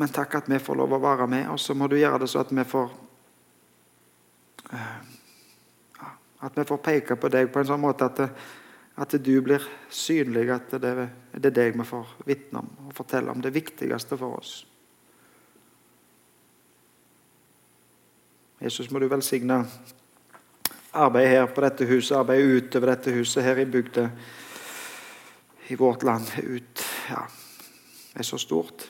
Men 0.00 0.08
takk 0.08 0.34
at 0.34 0.46
vi 0.48 0.56
får 0.58 0.78
lov 0.80 0.94
å 0.96 0.98
være 1.02 1.26
med, 1.28 1.48
og 1.52 1.58
så 1.60 1.74
må 1.76 1.84
du 1.90 1.98
gjøre 1.98 2.22
det 2.22 2.28
så 2.32 2.40
at 2.40 2.52
vi 2.56 2.62
får 2.64 2.88
At 6.40 6.56
vi 6.56 6.64
får 6.64 6.82
peke 6.84 7.16
på 7.20 7.28
deg 7.32 7.50
på 7.52 7.60
en 7.60 7.68
sånn 7.68 7.82
måte 7.82 8.06
at, 8.08 8.20
det, 8.20 8.28
at 9.02 9.16
du 9.20 9.32
blir 9.44 9.64
synlig, 9.92 10.46
at 10.54 10.72
det, 10.80 10.92
det 11.36 11.50
er 11.50 11.56
deg 11.56 11.78
vi 11.78 11.86
får 11.88 12.14
vitne 12.28 12.62
om 12.62 12.70
og 12.88 12.94
fortelle 12.96 13.32
om. 13.32 13.42
Det 13.42 13.52
viktigste 13.54 14.18
for 14.20 14.40
oss. 14.40 14.54
Jesus, 18.60 18.90
må 18.92 19.00
du 19.00 19.08
velsigne 19.08 19.62
arbeid 20.92 21.28
her 21.30 21.46
på 21.48 21.62
dette 21.64 21.86
huset, 21.88 22.16
arbeid 22.18 22.44
utover 22.44 22.92
dette 22.92 23.14
huset 23.14 23.44
her 23.46 23.60
i 23.62 23.68
bygda 23.68 24.10
i 25.70 25.76
vårt 25.78 26.02
land 26.02 26.26
ut 26.42 26.82
ja, 27.08 27.22
er 28.16 28.26
så 28.26 28.38
stort. 28.38 28.88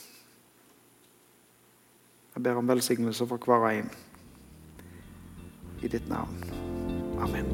Jeg 2.34 2.42
ber 2.42 2.59
om 2.59 2.68
velsignelse 2.70 3.26
for 3.28 3.42
hver 3.42 3.66
og 3.66 3.74
en 3.74 3.90
i 5.83 5.89
ditt 5.89 6.09
navn. 6.09 6.37
Amen. 7.20 7.47